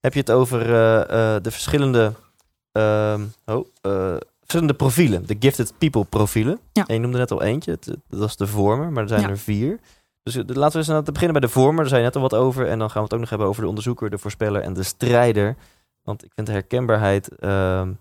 [0.00, 2.12] Heb je het over eh, de verschillende,
[2.72, 3.66] ehm, oh,
[4.40, 5.26] verschillende profielen.
[5.26, 6.58] De Gifted People profielen.
[6.72, 6.86] Ja.
[6.86, 7.70] En je noemde net al eentje.
[7.70, 9.28] Het, dat was de vormer, maar er zijn Ja.
[9.28, 9.78] er vier.
[10.22, 11.76] Dus laten we eens aan het beginnen bij de vormer.
[11.80, 12.66] Daar zei je net al wat over.
[12.68, 14.82] En dan gaan we het ook nog hebben over de onderzoeker, de voorspeller en de
[14.82, 15.56] strijder.
[16.02, 17.92] Want ik vind de herkenbaarheid, ehm,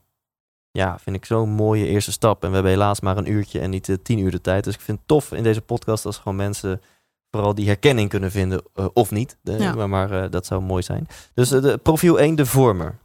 [0.75, 2.41] ja, vind ik zo'n mooie eerste stap.
[2.43, 4.63] En we hebben helaas maar een uurtje en niet eh, tien uur de tijd.
[4.63, 6.81] Dus ik vind het tof in deze podcast als gewoon mensen
[7.31, 8.61] vooral die herkenning kunnen vinden.
[8.73, 9.73] eh, of niet, De- Ja.
[9.73, 11.07] maar, maar eh, dat zou mooi zijn.
[11.33, 12.95] Dus de, profiel 1, de vormer.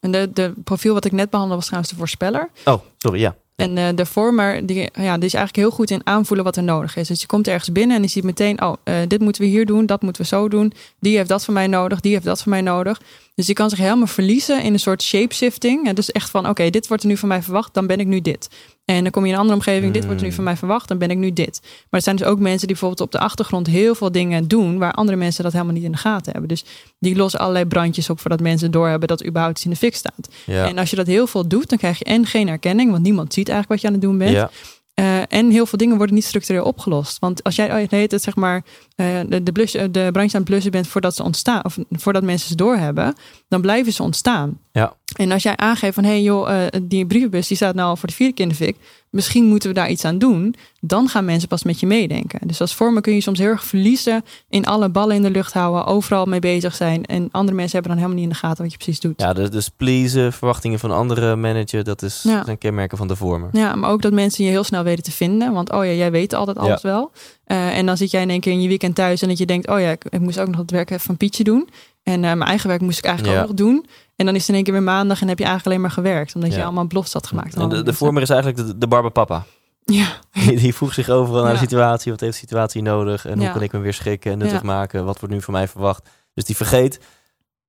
[0.00, 2.50] En de, de profiel wat ik net behandelde was trouwens de voorspeller.
[2.64, 3.36] Oh, sorry, ja.
[3.56, 6.96] En de vormer, die, ja, die is eigenlijk heel goed in aanvoelen wat er nodig
[6.96, 7.08] is.
[7.08, 8.74] Dus je komt ergens binnen en je ziet meteen, oh,
[9.08, 10.72] dit moeten we hier doen, dat moeten we zo doen.
[11.00, 13.00] Die heeft dat van mij nodig, die heeft dat van mij nodig.
[13.38, 15.90] Dus je kan zich helemaal verliezen in een soort shapeshifting.
[15.92, 18.20] Dus echt van, oké, dit wordt er nu van mij verwacht, dan ben ik nu
[18.20, 18.48] dit.
[18.84, 20.36] En dan kom je in een andere omgeving, dit wordt er nu Hmm.
[20.36, 21.60] van mij verwacht, dan ben ik nu dit.
[21.62, 24.78] Maar er zijn dus ook mensen die bijvoorbeeld op de achtergrond heel veel dingen doen,
[24.78, 26.48] waar andere mensen dat helemaal niet in de gaten hebben.
[26.48, 26.64] Dus
[26.98, 30.28] die lossen allerlei brandjes op voordat mensen doorhebben dat überhaupt iets in de fik staat.
[30.46, 30.66] ja.
[30.68, 33.32] En als je dat heel veel doet, dan krijg je en geen erkenning, want niemand
[33.34, 34.30] ziet eigenlijk wat je aan het doen bent.
[34.32, 34.50] ja.
[34.98, 37.18] Eh, en heel veel dingen worden niet structureel opgelost.
[37.18, 40.34] Want als jij oh, de hele tijd, zeg maar, eh, de, de, blus, de brandjes
[40.34, 43.14] aan het blussen bent voordat ze ontstaan, of voordat mensen ze doorhebben,
[43.48, 44.58] dan blijven ze ontstaan.
[44.72, 44.92] Ja.
[45.16, 47.96] En als jij aangeeft van hé hey joh, eh, die brievenbus die staat nou al
[47.96, 48.76] voor de vierde keer in de fik,
[49.10, 52.48] misschien moeten we daar iets aan doen, dan gaan mensen pas met je meedenken.
[52.48, 55.52] Dus als vormer kun je soms heel erg verliezen in alle ballen in de lucht
[55.52, 57.04] houden, overal mee bezig zijn.
[57.04, 59.20] En andere mensen hebben dan helemaal niet in de gaten wat je precies doet.
[59.20, 62.44] Ja, dus, dus pleasen, verwachtingen van anderen managen, dat is, Ja.
[62.44, 63.48] zijn kenmerken van de vormer.
[63.52, 65.52] Ja, maar ook dat mensen je heel snel weten te vinden.
[65.52, 67.10] Want oh ja, jij weet altijd alles wel.
[67.44, 69.46] Eh, en dan zit jij in één keer in je weekend thuis en dat je
[69.46, 71.68] denkt, oh ja, ik, ik moest ook nog het werk van Pietje doen.
[72.02, 73.42] En eh, mijn eigen werk moest ik eigenlijk Ja.
[73.42, 73.86] ook nog doen.
[74.18, 76.04] En dan is het in één keer weer maandag en heb je eigenlijk alleen maar
[76.04, 76.34] gewerkt.
[76.34, 77.54] Omdat je allemaal beloftes had gemaakt.
[77.54, 79.44] En de, de vormer is eigenlijk de, de barbapapa.
[79.84, 82.12] Ja, Die, die voegt zich overal naar de situatie.
[82.12, 83.26] Wat heeft de situatie nodig?
[83.26, 85.04] En hoe kan ik me weer schikken en nuttig maken?
[85.04, 86.08] Wat wordt nu van mij verwacht?
[86.34, 87.00] Dus die vergeet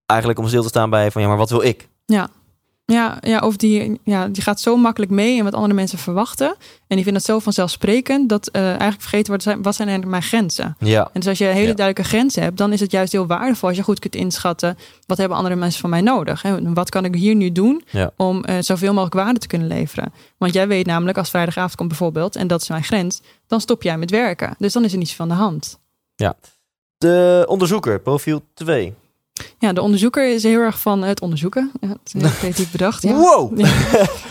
[0.06, 1.89] eigenlijk om stil te staan bij van ja, maar wat wil ik?
[2.06, 2.30] ja,
[3.22, 6.48] ja of die, ja, die gaat zo makkelijk mee in wat andere mensen verwachten.
[6.88, 10.20] En die vindt het zo vanzelfsprekend dat eh, eigenlijk vergeten wordt, zijn- wat zijn eigenlijk
[10.20, 10.76] mijn grenzen?
[10.80, 11.74] Ja, En dus als je hele Ja.
[11.74, 15.18] duidelijke grenzen hebt, dan is het juist heel waardevol als je goed kunt inschatten wat
[15.18, 16.42] hebben andere mensen van mij nodig.
[16.42, 16.74] Hè?
[16.74, 18.12] Wat kan ik hier nu doen Ja.
[18.16, 20.14] om eh, zoveel mogelijk waarde te kunnen leveren?
[20.38, 23.84] Want jij weet namelijk, als vrijdagavond komt bijvoorbeeld, en dat is mijn grens, dan stop
[23.84, 24.56] jij met werken.
[24.58, 25.80] Dus dan is er niets van de hand.
[26.98, 28.94] de onderzoeker, profiel 2.
[29.60, 31.72] Ja, de onderzoeker is heel erg van het onderzoeken.
[31.82, 33.04] Ja, het is heel creatief bedacht.
[33.04, 33.14] Ja.
[33.14, 33.60] Wow!
[33.60, 33.68] Ja.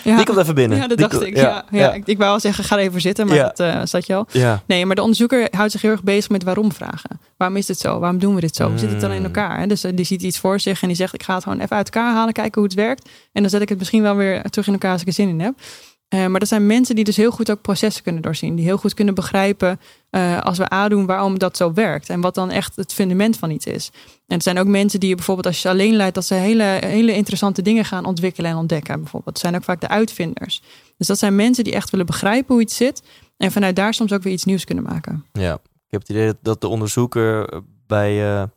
[0.17, 0.79] Die komt even binnen.
[0.79, 1.37] Ja, dat Die dacht ik.
[1.37, 4.07] Ja, ja, Ik, ik wou al zeggen, ga er even zitten, maar dat eh, zat
[4.07, 4.27] je al.
[4.67, 7.21] Nee, maar de onderzoeker houdt zich heel erg bezig met waarom vragen.
[7.37, 7.99] Waarom is dit zo?
[7.99, 8.69] Waarom doen we dit zo?
[8.69, 9.25] Hoe zit het dan in Mm.
[9.25, 9.59] elkaar?
[9.59, 9.67] hè?
[9.67, 11.77] Dus eh, die ziet iets voor zich en die zegt: Ik ga het gewoon even
[11.77, 13.09] uit elkaar halen, kijken hoe het werkt.
[13.33, 15.29] En dan zet ik het misschien wel weer terug in elkaar als ik er zin
[15.29, 15.55] in heb.
[16.09, 18.55] Eh, maar dat zijn mensen die dus heel goed ook processen kunnen doorzien.
[18.55, 19.81] Die heel goed kunnen begrijpen
[20.43, 22.09] als we A doen waarom dat zo werkt.
[22.11, 23.91] En wat dan echt het fundament van iets is.
[24.29, 26.35] En het zijn ook mensen die je bijvoorbeeld als je ze alleen leidt, dat ze
[26.35, 29.01] hele, hele interessante dingen gaan ontwikkelen en ontdekken.
[29.01, 29.37] Bijvoorbeeld.
[29.37, 30.63] Het zijn ook vaak de uitvinders.
[30.97, 33.03] Dus dat zijn mensen die echt willen begrijpen hoe iets zit.
[33.37, 35.25] En vanuit daar soms ook weer iets nieuws kunnen maken.
[35.33, 38.49] Ja, ik heb het idee dat- de onderzoeker bij, eh, nou,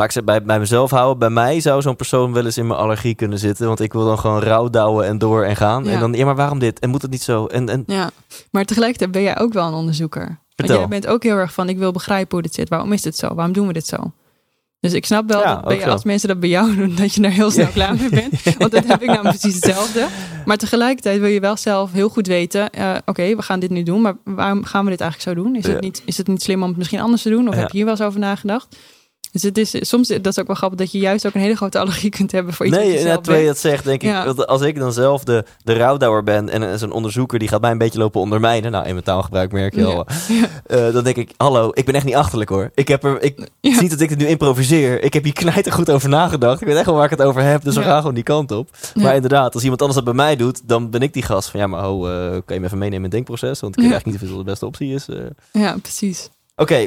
[0.00, 1.18] laat ik zeggen, bij, bij mezelf houden.
[1.18, 3.66] Bij mij zou zo'n persoon wel eens in mijn allergie kunnen zitten.
[3.66, 5.84] Want ik wil dan gewoon rauw douwen en door en gaan.
[5.84, 5.90] Ja.
[5.90, 6.78] En dan, ja, maar waarom dit?
[6.78, 7.46] En moet het niet zo?
[7.46, 8.10] En, en Ja,
[8.50, 10.38] maar tegelijkertijd ben jij ook wel een onderzoeker.
[10.56, 12.68] Want jij bent ook heel erg van, ik wil begrijpen hoe dit zit.
[12.68, 13.34] Waarom is dit zo?
[13.34, 14.12] Waarom doen we dit zo?
[14.80, 15.88] Dus ik snap wel Ja, dat zo.
[15.88, 18.42] als mensen dat bij jou doen, dat je daar heel snel klaar mee bent.
[18.58, 20.06] Want dat heb ik nou precies hetzelfde.
[20.44, 23.82] Maar tegelijkertijd wil je wel zelf heel goed weten, eh, oké, we gaan dit nu
[23.82, 25.56] doen, maar waarom gaan we dit eigenlijk zo doen?
[25.56, 27.48] Is, het, niet, is het niet slim om het misschien anders te doen?
[27.48, 28.76] Of heb je hier wel eens over nagedacht?
[29.36, 31.56] Dus het is soms, dat is ook wel grappig, dat je juist ook een hele
[31.56, 33.46] grote allergie kunt hebben voor iets Nee, net bent.
[33.46, 34.24] dat zegt, denk ik, Ja.
[34.24, 37.70] als ik dan zelf de, de rouwdouwer ben en eh, zo'n onderzoeker die gaat mij
[37.70, 39.86] een beetje lopen ondermijnen, nou in mijn taalgebruik merk je Ja.
[39.86, 40.06] al,
[40.66, 42.70] eh, dan denk ik, hallo, ik ben echt niet achterlijk hoor.
[42.74, 43.78] Ik heb er, ik Ja.
[43.78, 45.02] zie dat ik het nu improviseer.
[45.02, 46.60] Ik heb hier knijter goed over nagedacht.
[46.60, 48.50] Ik weet echt wel waar ik het over heb, dus we gaan gewoon die kant
[48.50, 48.68] op.
[48.94, 51.60] Maar inderdaad, als iemand anders dat bij mij doet, dan ben ik die gast van,
[51.60, 53.60] ja, maar ho, eh, kan je me even meenemen in het denkproces?
[53.60, 55.08] Want ik weet eigenlijk niet of het de beste optie is.
[55.08, 55.16] eh.
[55.62, 56.28] Ja, precies.
[56.56, 56.86] Oké,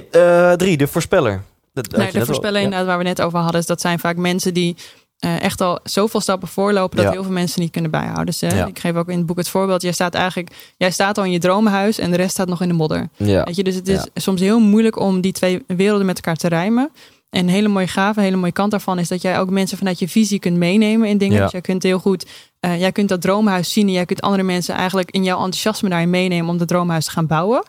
[0.58, 1.42] drie, de voorspeller.
[1.74, 2.64] Dat Nee, de voorspellen Ja.
[2.64, 4.76] inderdaad waar we net over hadden, is dat zijn vaak mensen die
[5.20, 7.12] eh, echt al zoveel stappen voorlopen dat Ja.
[7.12, 8.26] heel veel mensen niet kunnen bijhouden.
[8.26, 8.66] Dus Ja.
[8.66, 9.82] ik geef ook in het boek het voorbeeld.
[9.82, 12.68] Jij staat eigenlijk, jij staat al in je dromenhuis en de rest staat nog in
[12.68, 13.10] de modder.
[13.18, 13.44] Ja.
[13.44, 16.48] Weet je, dus het is soms heel moeilijk om die twee werelden met elkaar te
[16.48, 16.90] rijmen.
[17.30, 19.78] En een hele mooie gave, een hele mooie kant daarvan is dat jij ook mensen
[19.78, 21.42] vanuit je visie kunt meenemen in dingen.
[21.42, 22.26] Dus jij kunt heel goed,
[22.60, 25.90] eh, jij kunt dat droomhuis zien en jij kunt andere mensen eigenlijk in jouw enthousiasme
[25.90, 27.64] daarin meenemen om dat droomhuis te gaan bouwen.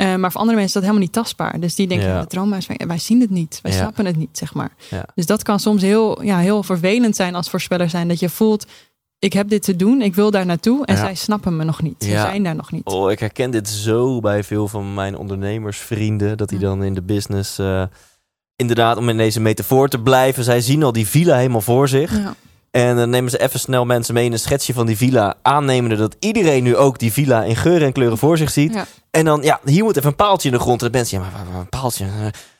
[0.00, 1.60] Eh, maar voor andere mensen is dat helemaal niet tastbaar.
[1.60, 2.18] Dus die denken, Ja.
[2.18, 3.58] het droomhuis, wij, wij zien het niet.
[3.62, 3.78] Wij Ja.
[3.78, 4.70] snappen het niet, zeg maar.
[4.90, 5.04] Ja.
[5.14, 8.08] Dus dat kan soms heel, ja, heel vervelend zijn als voorspeller zijn.
[8.08, 8.66] Dat je voelt,
[9.18, 10.86] ik heb dit te doen, ik wil daar naartoe.
[10.86, 11.94] En zij snappen me nog niet.
[11.98, 12.84] Ze zijn daar nog niet.
[12.86, 16.36] Oh, ik herken dit zo bij veel van mijn ondernemersvrienden.
[16.36, 17.58] Dat die dan in de business...
[17.58, 17.82] eh,
[18.56, 20.44] inderdaad, om in deze metafoor te blijven...
[20.44, 22.20] zij zien al die villa helemaal voor zich.
[22.70, 25.34] En dan nemen ze even snel mensen mee in een schetsje van die villa.
[25.42, 28.72] Aannemende dat iedereen nu ook die villa in geuren en kleuren voor zich ziet.
[28.74, 28.86] Ja.
[29.10, 30.82] En dan, ja, hier moet even een paaltje in de grond.
[30.82, 32.04] En dan mensen, ja, maar, maar- maar een paaltje...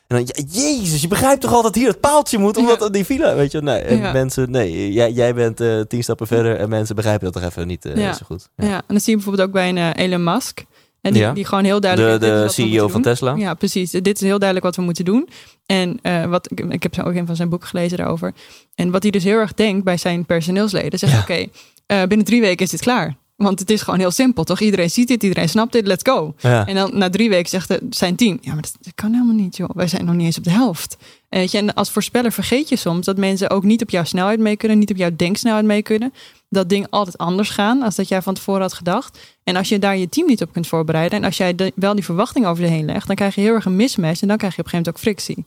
[0.07, 2.89] En dan, ja, jezus, je begrijpt toch al dat hier het paaltje moet, omdat Ja.
[2.89, 3.61] die villa, weet je.
[3.61, 4.11] Nee, Ja.
[4.11, 7.67] mensen, nee, jij, jij bent eh, tien stappen verder en mensen begrijpen dat toch even
[7.67, 8.13] niet eh, Ja.
[8.13, 8.49] zo goed.
[8.55, 8.67] Ja.
[8.87, 10.63] en dat zie je bijvoorbeeld ook bij een eh, Elon Musk.
[11.01, 11.33] En die, Ja.
[11.33, 12.21] die gewoon heel De, duidelijk...
[12.21, 13.01] de we CEO van.
[13.01, 13.35] Tesla.
[13.35, 13.91] Ja, precies.
[13.91, 15.29] Dit is heel duidelijk wat we moeten doen.
[15.65, 18.33] En eh, wat ik, ik heb ook een van zijn boeken gelezen daarover.
[18.75, 20.99] En wat hij dus heel erg denkt bij zijn personeelsleden.
[20.99, 21.19] Zegt, Ja.
[21.19, 21.45] oké,
[21.85, 23.15] eh, binnen drie weken is dit klaar.
[23.35, 24.59] Want het is gewoon heel simpel, toch?
[24.59, 26.33] Iedereen ziet dit, iedereen snapt dit, let's go.
[26.39, 26.67] Ja.
[26.67, 29.35] En dan na drie weken zegt het zijn team, ja, maar dat, dat kan helemaal
[29.35, 29.69] niet, joh.
[29.73, 30.97] Wij zijn nog niet eens op de helft.
[31.29, 34.03] En, weet je, en als voorspeller vergeet je soms dat mensen ook niet op jouw
[34.03, 36.13] snelheid mee kunnen, niet op jouw denksnelheid mee kunnen.
[36.49, 39.19] Dat dingen altijd anders gaan als dat jij van tevoren had gedacht.
[39.43, 41.95] En als je daar je team niet op kunt voorbereiden en als jij de- wel
[41.95, 44.37] die verwachting over je heen legt, dan krijg je heel erg een mismatch en dan
[44.37, 45.45] krijg je op een gegeven moment ook frictie.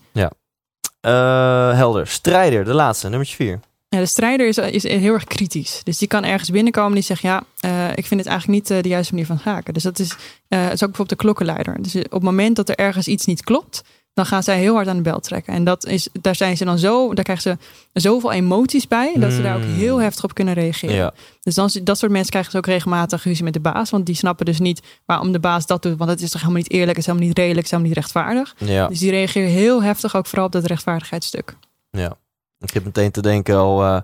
[1.01, 2.07] Eh, helder.
[2.07, 3.61] Strijder, de laatste, nummertje vier.
[3.89, 5.81] Ja, de strijder is, is heel erg kritisch.
[5.83, 8.83] Dus die kan ergens binnenkomen die zegt: Ja, eh, ik vind het eigenlijk niet eh,
[8.83, 9.75] de juiste manier van schaken.
[9.75, 10.19] Dus dat is, het
[10.49, 11.83] is ook bijvoorbeeld de klokkenleider.
[11.83, 13.83] Dus op het moment dat er ergens iets niet klopt,
[14.15, 15.55] dan gaan zij heel hard aan de bel trekken.
[15.55, 17.59] En dat is, daar zijn ze dan zo, daar krijgen
[17.93, 19.75] ze zoveel emoties bij, dat ze daar ook Hmm.
[19.75, 20.95] heel heftig op kunnen reageren.
[20.95, 21.13] Ja.
[21.43, 23.91] Dus dan, dat soort mensen krijgen ze ook regelmatig ruzie met de baas.
[23.91, 25.99] Want die snappen dus niet waarom de baas dat doet.
[25.99, 28.03] Want het is toch helemaal niet eerlijk, het is helemaal niet redelijk, het is helemaal
[28.03, 28.55] niet rechtvaardig.
[28.59, 28.89] Ja.
[28.89, 31.57] Dus die reageren heel heftig ook vooral op dat rechtvaardigheidsstuk.
[31.91, 32.17] ja.
[32.59, 33.83] Ik heb meteen te denken al...
[33.85, 34.01] eh,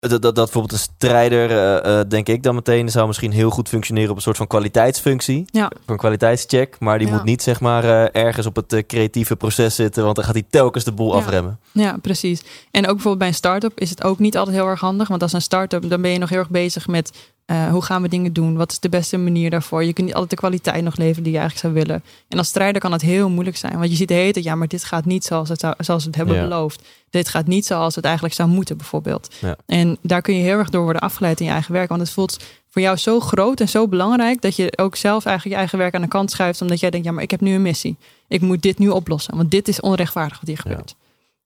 [0.00, 3.50] dat, dat, dat bijvoorbeeld een strijder, eh, eh, denk ik dan meteen, zou misschien heel
[3.50, 5.44] goed functioneren op een soort van kwaliteitsfunctie.
[5.50, 5.70] Ja.
[5.84, 6.76] Voor een kwaliteitscheck.
[6.80, 7.12] Maar die Ja.
[7.14, 10.44] moet niet zeg maar eh, ergens op het creatieve proces zitten, want dan gaat hij
[10.50, 11.18] telkens de boel Ja.
[11.18, 11.58] afremmen.
[11.72, 12.40] Ja, precies.
[12.70, 15.08] En ook bijvoorbeeld bij een start-up is het ook niet altijd heel erg handig.
[15.08, 18.02] Want als een start-up, dan ben je nog heel erg bezig met eh, hoe gaan
[18.02, 18.56] we dingen doen?
[18.56, 19.84] Wat is de beste manier daarvoor?
[19.84, 22.02] Je kunt niet altijd de kwaliteit nog leveren die je eigenlijk zou willen.
[22.28, 23.78] En als strijder kan het heel moeilijk zijn.
[23.78, 26.02] Want je ziet de hele tijd, ja, maar dit gaat niet zoals, het zou, zoals
[26.02, 26.42] we het hebben Ja.
[26.42, 26.82] beloofd.
[27.10, 29.34] Dit gaat niet zoals het eigenlijk zou moeten, bijvoorbeeld.
[29.40, 29.56] Ja.
[29.66, 31.88] En daar kun je heel erg door worden afgeleid in je eigen werk.
[31.88, 32.36] Want het voelt
[32.70, 35.94] voor jou zo groot en zo belangrijk dat je ook zelf eigenlijk je eigen werk
[35.94, 36.60] aan de kant schuift.
[36.62, 37.96] Omdat jij denkt, ja, maar ik heb nu een missie.
[38.28, 39.36] Ik moet dit nu oplossen.
[39.36, 40.70] Want dit is onrechtvaardig wat hier Ja.
[40.70, 40.94] gebeurt.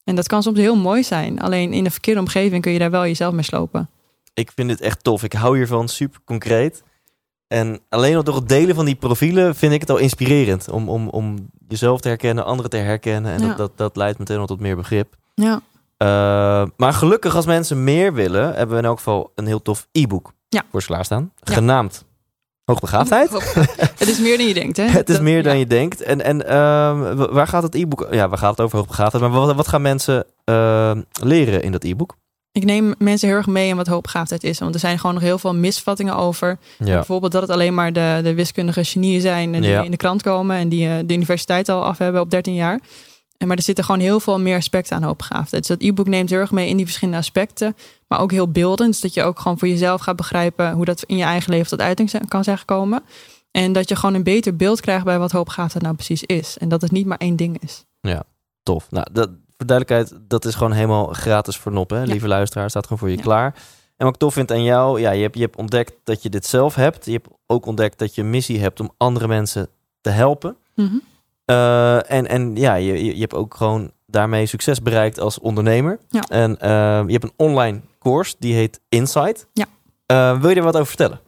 [0.04, 1.40] En dat kan soms heel mooi zijn.
[1.40, 3.88] Alleen in de verkeerde omgeving kun je daar wel jezelf mee slopen.
[4.34, 5.22] Ik vind dit echt tof.
[5.22, 6.82] Ik hou hiervan, super concreet.
[7.48, 10.68] En alleen al door het delen van die profielen vind ik het al inspirerend.
[10.68, 13.32] Om, om, om jezelf te herkennen, anderen te herkennen.
[13.32, 13.46] En Ja.
[13.48, 15.14] dat, dat, dat leidt meteen al tot meer begrip.
[15.34, 15.60] Ja,
[16.02, 16.08] Uh,
[16.76, 20.32] maar gelukkig als mensen meer willen, hebben we in elk geval een heel tof e-book
[20.48, 20.62] Ja.
[20.70, 21.32] voor ze klaarstaan.
[21.42, 21.54] Ja.
[21.54, 22.04] Genaamd
[22.64, 23.30] Hoogbegaafdheid.
[23.98, 24.84] het is meer dan je denkt, hè?
[24.98, 25.58] Het is Dat- meer dan ja.
[25.58, 26.00] je denkt.
[26.02, 28.08] En, en ehm, wa- waar gaat het e-book?
[28.10, 29.22] Ja, waar gaat het over hoogbegaafdheid?
[29.24, 32.16] Maar wat, wat gaan mensen ehm, leren in dat e-book?
[32.52, 34.58] Ik neem mensen heel erg mee in wat hoogbegaafdheid is.
[34.58, 36.58] Want er zijn gewoon nog heel veel misvattingen over.
[36.78, 36.84] Ja.
[36.84, 39.52] Bijvoorbeeld dat het alleen maar de, de wiskundige genieën zijn...
[39.52, 39.82] die Ja.
[39.82, 42.80] in de krant komen en die eh, de universiteit al af hebben op 13 jaar.
[43.38, 45.66] En Maar er zitten gewoon heel veel meer aspecten aan hoogbegaafdheid.
[45.66, 47.76] Dus dat e-book neemt heel erg mee in die verschillende aspecten.
[48.08, 48.90] Maar ook heel beeldend.
[48.92, 50.72] Dus dat je ook gewoon voor jezelf gaat begrijpen...
[50.72, 53.02] hoe dat in je eigen leven tot uiting kan zijn gekomen.
[53.50, 56.58] En dat je gewoon een beter beeld krijgt bij wat hoogbegaafdheid nou precies is.
[56.58, 57.84] En dat het niet maar één ding is.
[58.62, 58.86] Tof.
[58.90, 59.30] Nou, dat,
[59.66, 61.96] voor duidelijkheid, dat is gewoon helemaal gratis voor noppen.
[61.96, 62.02] Hè?
[62.04, 62.10] Ja.
[62.10, 63.22] Lieve luisteraar, staat gewoon voor je Ja.
[63.22, 63.54] klaar.
[63.96, 66.28] En wat ik tof vind aan jou, ja, je hebt, je hebt ontdekt dat je
[66.28, 67.04] dit zelf hebt.
[67.04, 69.68] Je hebt ook ontdekt dat je een missie hebt om andere mensen
[70.00, 70.56] te helpen.
[70.74, 70.96] Mhm.
[71.44, 75.98] Eh, en, en ja, je, je hebt ook gewoon daarmee succes bereikt als ondernemer.
[76.08, 76.22] Ja.
[76.28, 76.70] En eh,
[77.06, 79.46] je hebt een online course, die heet Insight.
[79.52, 79.66] Ja.
[80.06, 81.20] Eh, wil je er wat over vertellen?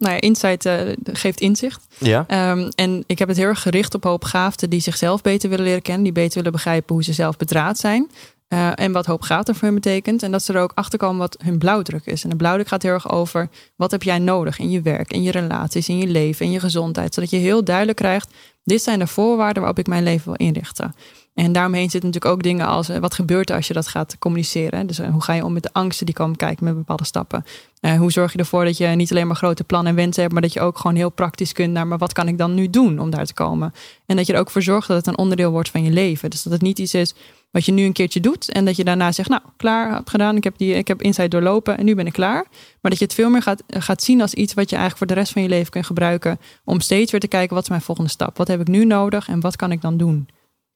[0.00, 0.78] Nou ja, Insight eh,
[1.12, 1.86] geeft inzicht.
[1.98, 2.24] Ja.
[2.26, 5.82] Ehm, en ik heb het heel erg gericht op hoopgaafden die zichzelf beter willen leren
[5.82, 6.02] kennen.
[6.04, 8.10] Die beter willen begrijpen hoe ze zelf bedraad zijn.
[8.48, 10.22] eh, en wat hoopgaafden voor hen betekent.
[10.22, 12.24] En dat ze er ook achter komen wat hun blauwdruk is.
[12.24, 15.22] En de blauwdruk gaat heel erg over wat heb jij nodig in je werk, in
[15.22, 17.14] je relaties, in je leven, in je gezondheid.
[17.14, 18.32] Zodat je heel duidelijk krijgt,
[18.64, 20.94] dit zijn de voorwaarden waarop ik mijn leven wil inrichten.
[21.34, 24.18] En daaromheen zitten natuurlijk ook dingen als eh, wat gebeurt er als je dat gaat
[24.18, 24.86] communiceren.
[24.86, 27.44] Dus eh, hoe ga je om met de angsten die komen kijken met bepaalde stappen.
[27.80, 30.32] Eh, hoe zorg je ervoor dat je niet alleen maar grote plannen en wensen hebt,
[30.32, 32.70] maar dat je ook gewoon heel praktisch kunt naar, maar wat kan ik dan nu
[32.70, 33.72] doen om daar te komen?
[34.06, 36.30] En dat je er ook voor zorgt dat het een onderdeel wordt van je leven.
[36.30, 37.14] Dus dat het niet iets is
[37.50, 40.36] wat je nu een keertje doet en dat je daarna zegt, nou, klaar, heb gedaan,
[40.36, 42.44] ik heb, die, ik heb Insight doorlopen en nu ben ik klaar.
[42.80, 45.16] Maar dat je het veel meer gaat, gaat zien als iets wat je eigenlijk voor
[45.16, 47.80] de rest van je leven kunt gebruiken om steeds weer te kijken, wat is mijn
[47.80, 48.36] volgende stap?
[48.36, 50.28] Wat heb ik nu nodig en wat kan ik dan doen?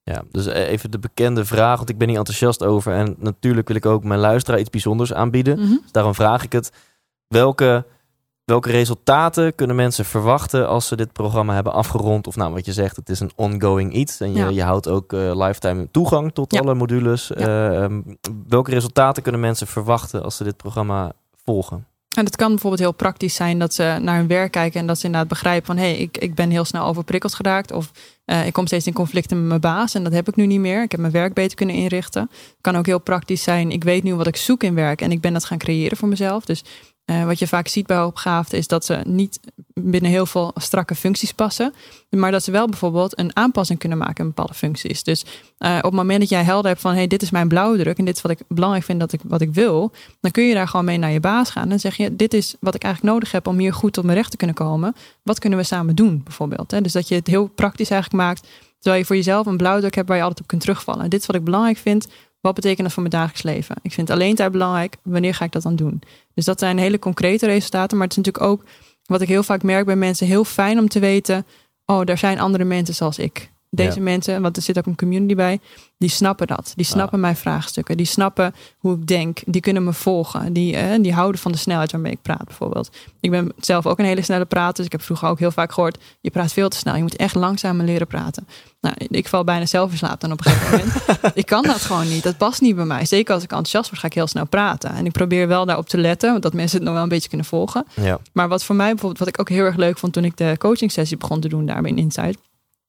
[0.04, 2.92] Ja, dus eh, even de bekende vraag, want ik ben hier enthousiast over.
[2.92, 5.58] En natuurlijk wil ik ook mijn luisteraar iets bijzonders aanbieden.
[5.58, 5.68] Mhm.
[5.68, 6.72] Dus daarom vraag ik het.
[7.28, 7.84] Welke,
[8.44, 12.26] welke resultaten kunnen mensen verwachten als ze dit programma hebben afgerond?
[12.26, 14.20] Of nou, wat je zegt, het is een ongoing iets.
[14.20, 14.48] En je, Ja.
[14.48, 16.60] je houdt ook eh, lifetime toegang tot Ja.
[16.60, 17.32] alle modules.
[17.32, 18.00] Eh, ehm,
[18.48, 21.12] welke resultaten kunnen mensen verwachten als ze dit programma
[21.44, 21.86] volgen?
[22.16, 24.98] En het kan bijvoorbeeld heel praktisch zijn dat ze naar hun werk kijken en dat
[24.98, 27.90] ze inderdaad begrijpen van hé, hey, ik, ik ben heel snel overprikkeld geraakt of
[28.24, 30.60] eh, ik kom steeds in conflicten met mijn baas en dat heb ik nu niet
[30.60, 30.82] meer.
[30.82, 32.30] Ik heb mijn werk beter kunnen inrichten.
[32.60, 35.20] Kan ook heel praktisch zijn, ik weet nu wat ik zoek in werk en ik
[35.20, 36.44] ben dat gaan creëren voor mezelf.
[36.44, 36.64] Dus
[37.04, 39.40] eh, wat je vaak ziet bij hoopgaafden is dat ze niet
[39.74, 41.74] binnen heel veel strakke functies passen,
[42.10, 45.02] maar dat ze wel bijvoorbeeld een aanpassing kunnen maken in bepaalde functies.
[45.02, 45.24] Dus
[45.58, 48.04] eh, op het moment dat jij helder hebt van hey, dit is mijn blauwdruk en
[48.04, 50.68] dit is wat ik belangrijk vind dat ik, wat ik wil, dan kun je daar
[50.68, 51.70] gewoon mee naar je baas gaan.
[51.70, 54.16] En zeg je, dit is wat ik eigenlijk nodig heb om hier goed tot mijn
[54.16, 54.94] recht te kunnen komen.
[55.22, 56.70] Wat kunnen we samen doen, bijvoorbeeld?
[56.70, 56.80] Hè?
[56.80, 58.46] Dus dat je het heel praktisch eigenlijk maakt,
[58.78, 61.10] terwijl je voor jezelf een blauwdruk hebt waar je altijd op kunt terugvallen.
[61.10, 62.08] Dit is wat ik belangrijk vind.
[62.44, 63.76] Wat betekent dat voor mijn dagelijks leven?
[63.82, 64.96] Ik vind alleen tijd belangrijk.
[65.02, 66.02] Wanneer ga ik dat dan doen?
[66.34, 67.96] Dus dat zijn hele concrete resultaten.
[67.96, 68.64] Maar het is natuurlijk ook,
[69.04, 71.46] wat ik heel vaak merk bij mensen, heel fijn om te weten,
[71.86, 73.50] oh, er zijn andere mensen zoals ik.
[73.74, 74.02] Deze Ja.
[74.02, 75.60] mensen, want er zit ook een community bij,
[75.98, 76.72] die snappen dat.
[76.76, 77.96] Die snappen mijn vraagstukken.
[77.96, 79.40] Die snappen hoe ik denk.
[79.46, 80.52] Die kunnen me volgen.
[80.52, 82.90] Die, eh, die houden van de snelheid waarmee ik praat, bijvoorbeeld.
[83.20, 84.74] Ik ben zelf ook een hele snelle prater.
[84.76, 86.96] Dus ik heb vroeger ook heel vaak gehoord: je praat veel te snel.
[86.96, 88.46] Je moet echt langzamer leren praten.
[88.80, 91.36] Nou, ik val bijna zelf in slaap dan op een gegeven moment.
[91.42, 92.22] ik kan dat gewoon niet.
[92.22, 93.04] Dat past niet bij mij.
[93.06, 94.90] Zeker als ik enthousiast word, ga ik heel snel praten.
[94.90, 97.46] En ik probeer wel daarop te letten, dat mensen het nog wel een beetje kunnen
[97.46, 97.84] volgen.
[97.94, 98.18] Ja.
[98.32, 100.54] Maar wat voor mij bijvoorbeeld, wat ik ook heel erg leuk vond toen ik de
[100.58, 102.38] coaching sessie begon te doen daarmee in Insight.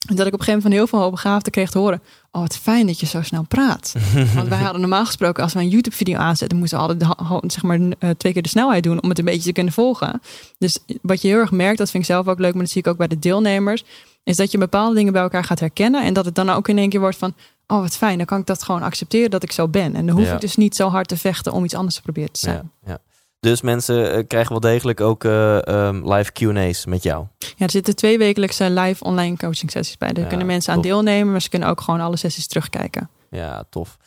[0.06, 2.02] Dat ik op een gegeven moment van heel veel hoogbegaafden kreeg te horen.
[2.32, 3.94] Oh, wat fijn dat je zo snel praat.
[4.36, 7.80] Want wij hadden normaal gesproken, als we een YouTube-video aanzetten, moesten we altijd zeg maar,
[8.00, 10.22] eh, twee keer de snelheid doen om het een beetje te kunnen volgen.
[10.58, 12.82] Dus wat je heel erg merkt, dat vind ik zelf ook leuk, maar dat zie
[12.82, 13.84] ik ook bij de deelnemers,
[14.24, 16.04] is dat je bepaalde dingen bij elkaar gaat herkennen.
[16.04, 17.34] En dat het dan ook in één keer wordt van,
[17.68, 19.96] oh wat fijn, dan kan ik dat gewoon accepteren dat ik zo ben.
[19.96, 20.34] En dan hoef Ja.
[20.34, 22.72] ik dus niet zo hard te vechten om iets anders te proberen te zijn.
[22.86, 23.00] Ja, ja.
[23.40, 27.26] Dus mensen eh, krijgen wel degelijk ook eh, ehm, live Q&A's met jou.
[27.38, 30.12] Ja, er zitten twee wekelijkse live online coaching sessies bij.
[30.14, 33.10] Daar Ja, kunnen mensen aan deelnemen, maar ze kunnen ook gewoon alle sessies terugkijken.
[33.30, 33.98] Ja, tof.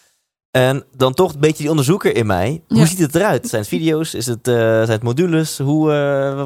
[0.50, 2.62] En dan toch een beetje die onderzoeker in mij.
[2.68, 2.86] Hoe Ja.
[2.86, 3.48] ziet het eruit?
[3.48, 4.14] Zijn het video's?
[4.14, 5.58] Is het, eh, zijn het modules?
[5.58, 5.86] Hoe,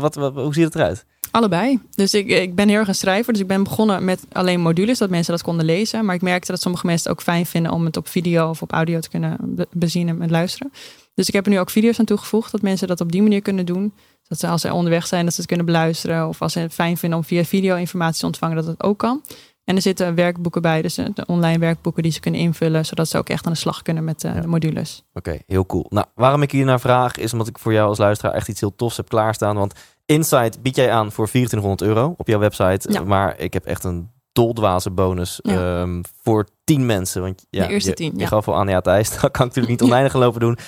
[0.00, 1.04] wat, wat, hoe ziet het eruit?
[1.30, 1.80] Allebei.
[1.94, 3.32] Dus ik, ik ben heel erg een schrijver.
[3.32, 6.04] Dus ik ben begonnen met alleen modules, dat mensen dat konden lezen.
[6.04, 8.62] Maar ik merkte dat sommige mensen het ook fijn vinden om het op video of
[8.62, 10.72] op audio te kunnen be- bezien en luisteren.
[11.14, 13.42] Dus ik heb er nu ook video's aan toegevoegd, dat mensen dat op die manier
[13.42, 13.94] kunnen doen.
[14.28, 16.28] Dat ze als ze onderweg zijn, dat ze het kunnen beluisteren.
[16.28, 18.98] Of als ze het fijn vinden om via video informatie te ontvangen, dat het ook
[18.98, 19.22] kan.
[19.64, 23.08] En er zitten werkboeken bij, dus eh, de online werkboeken die ze kunnen invullen, zodat
[23.08, 24.40] ze ook echt aan de slag kunnen met eh, Ja.
[24.40, 25.04] de modules.
[25.14, 25.86] Oké, heel cool.
[25.88, 28.60] Nou, waarom ik hier naar vraag is omdat ik voor jou als luisteraar echt iets
[28.60, 29.56] heel tofs heb klaarstaan.
[29.56, 29.74] Want
[30.06, 32.92] Insight bied jij aan voor 2400 euro op jouw website.
[32.92, 33.04] Ja.
[33.04, 35.80] Maar ik heb echt een doldwaze bonus Ja.
[35.80, 37.22] ehm, voor 10 mensen.
[37.22, 38.26] Want ja, De eerste je, 10, Je ja.
[38.26, 40.58] gaf al aan, ja Thijs, dat kan ik natuurlijk niet oneindig lopen doen.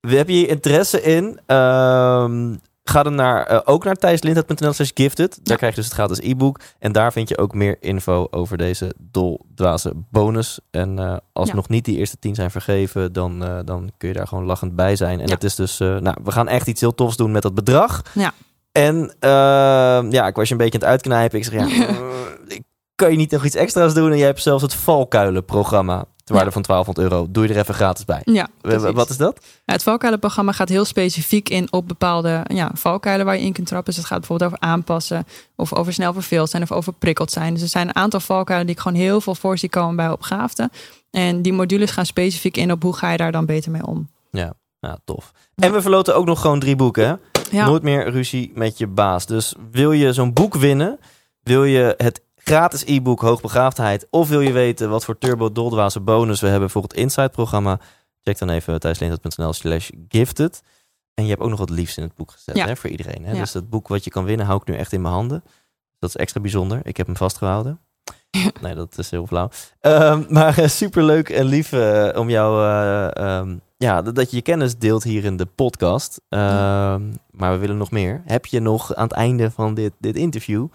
[0.00, 1.40] We hebben hier interesse in.
[1.46, 5.30] Ehm, ga dan naar, eh, ook naar thijslindert.nl slash gifted.
[5.30, 5.56] Daar Ja.
[5.56, 6.60] krijg je dus het gratis e-book.
[6.78, 10.60] En daar vind je ook meer info over deze doldwaze bonus.
[10.70, 11.54] En eh, als Ja.
[11.54, 14.76] nog niet die eerste 10 zijn vergeven, dan, eh, dan kun je daar gewoon lachend
[14.76, 15.20] bij zijn.
[15.20, 15.34] En Ja.
[15.34, 18.02] het is dus, nou, we gaan echt iets heel tofs doen met dat bedrag.
[18.14, 18.32] Ja.
[18.72, 21.38] En ehm, ja, ik was je een beetje aan het uitknijpen.
[21.38, 21.66] Ik zeg, ja,
[22.56, 22.62] ik
[23.00, 24.10] kan je niet nog iets extra's doen?
[24.10, 26.04] En jij hebt zelfs het valkuilenprogramma.
[26.24, 27.26] Ter waarde van 1200 euro.
[27.30, 28.20] Doe je er even gratis bij.
[28.24, 28.90] Ja, precies.
[28.92, 29.38] Wat is dat?
[29.64, 33.66] Ja, het valkuilenprogramma gaat heel specifiek in op bepaalde ja, valkuilen waar je in kunt
[33.66, 33.88] trappen.
[33.88, 35.26] Dus het gaat bijvoorbeeld over aanpassen,
[35.56, 37.52] of over snel verveeld zijn, of over prikkeld zijn.
[37.52, 40.10] Dus er zijn een aantal valkuilen die ik gewoon heel veel voor zie komen bij
[40.10, 40.70] opgaafden.
[41.10, 44.08] En die modules gaan specifiek in op hoe ga je daar dan beter mee om.
[44.30, 45.32] Ja, tof.
[45.54, 47.06] En we verloten ook nog gewoon drie boeken.
[47.06, 47.14] Hè?
[47.56, 49.26] Ja, Nooit meer ruzie met je baas.
[49.26, 50.98] Dus wil je zo'n boek winnen?
[51.42, 54.06] Wil je het gratis e-book Hoogbegaafdheid.
[54.10, 57.80] Of wil je weten wat voor turbo doldwaze bonus we hebben voor het Insight-programma?
[58.22, 60.62] Check dan even thuislintert.nl slash gifted.
[61.14, 62.66] En je hebt ook nog wat liefs in het boek gezet Ja.
[62.66, 63.24] hè, voor iedereen.
[63.24, 63.32] Hè?
[63.32, 63.38] Ja.
[63.38, 65.44] Dus dat boek wat je kan winnen hou ik nu echt in mijn handen.
[65.98, 66.80] Dat is extra bijzonder.
[66.82, 67.80] Ik heb hem vastgehouden.
[68.60, 69.50] Nee, dat is heel flauw.
[69.80, 72.64] Ehm, maar super superleuk en lief eh, om jou...
[72.64, 76.20] eh, ehm, ja, dat, dat je je kennis deelt hier in de podcast.
[76.28, 78.22] Ehm, maar we willen nog meer.
[78.24, 80.66] Heb je nog aan het einde van dit, dit interview...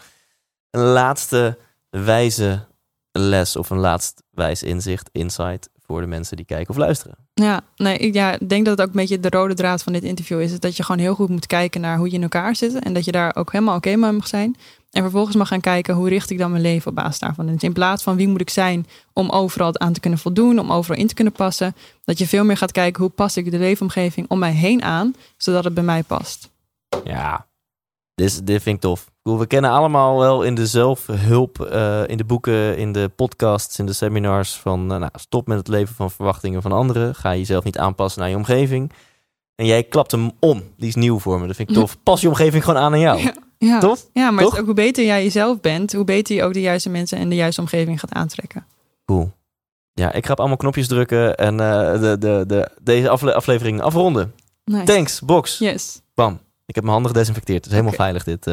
[0.75, 1.57] een laatste
[1.89, 2.65] wijze
[3.11, 5.69] les of een laatst wijs inzicht, insight...
[5.85, 7.15] voor de mensen die kijken of luisteren?
[7.33, 10.03] Ja, nee, ik ja, denk dat het ook een beetje de rode draad van dit
[10.03, 10.59] interview is.
[10.59, 12.79] Dat je gewoon heel goed moet kijken naar hoe je in elkaar zit.
[12.79, 14.55] En dat je daar ook helemaal oké mee mag zijn.
[14.91, 17.45] En vervolgens mag gaan kijken hoe richt ik dan mijn leven op basis daarvan.
[17.45, 20.71] Dus in plaats van wie moet ik zijn om overal aan te kunnen voldoen, om
[20.71, 21.75] overal in te kunnen passen.
[22.03, 25.15] Dat je veel meer gaat kijken hoe pas ik de leefomgeving om mij heen aan,
[25.37, 26.49] zodat het bij mij past.
[27.03, 27.47] Ja,
[28.15, 29.13] dit, dit vind ik tof.
[29.25, 33.79] Bedoel, We kennen allemaal wel in de zelfhulp, eh, in de boeken, in de podcasts,
[33.79, 37.15] in de seminars van eh, nou, stop met het leven van verwachtingen van anderen.
[37.15, 38.91] Ga jezelf niet aanpassen naar je omgeving.
[39.55, 40.63] En jij klapt hem om.
[40.77, 41.47] Die is nieuw voor me.
[41.47, 41.97] Dat vind ik tof.
[42.03, 43.19] Pas je omgeving gewoon aan aan jou.
[43.21, 43.33] Ja.
[43.57, 44.05] Ja, Tof?
[44.13, 44.53] ja maar het Toch?
[44.53, 47.29] is ook hoe beter jij jezelf bent, hoe beter je ook de juiste mensen en
[47.29, 48.65] de juiste omgeving gaat aantrekken.
[49.05, 49.31] Cool.
[49.93, 53.81] Ja, ik ga op allemaal knopjes drukken en eh, de, de, de, deze afle- aflevering
[53.81, 54.33] afronden.
[54.65, 54.83] Nice.
[54.83, 55.57] Thanks, box.
[55.57, 56.01] Yes.
[56.13, 56.39] Bam.
[56.65, 57.57] Ik heb mijn handen gedesinfecteerd.
[57.63, 58.45] Het is helemaal veilig dit.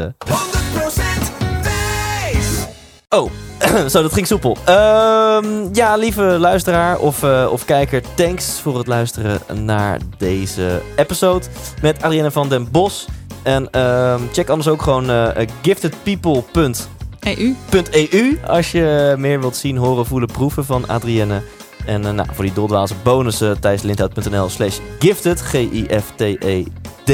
[3.13, 3.23] 100% wijs.
[3.23, 3.31] Oh,
[3.93, 4.57] zo, dat ging soepel.
[4.65, 11.47] Ehm, ja, lieve luisteraar of, eh, of kijker, thanks voor het luisteren naar deze episode
[11.83, 13.07] met Ariane van den Bos.
[13.43, 17.57] En ehm, check anders ook gewoon eh, giftedpeople.eu
[17.91, 18.39] EU.
[18.47, 21.43] als je meer wilt zien, horen, voelen, proeven van Adrienne.
[21.87, 27.11] En eh, nou, voor die doldwaze bonussen, thijslindhout.nl slash gifted, G-I-F-T-E-D.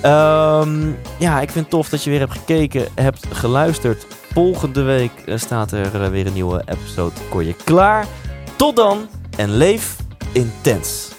[0.00, 4.06] Ehm, ja, ik vind het tof dat je weer hebt gekeken, hebt geluisterd.
[4.34, 8.06] Volgende week eh, staat er eh, weer een nieuwe episode voor je klaar.
[8.56, 9.96] Tot dan en leef
[10.32, 11.13] intens.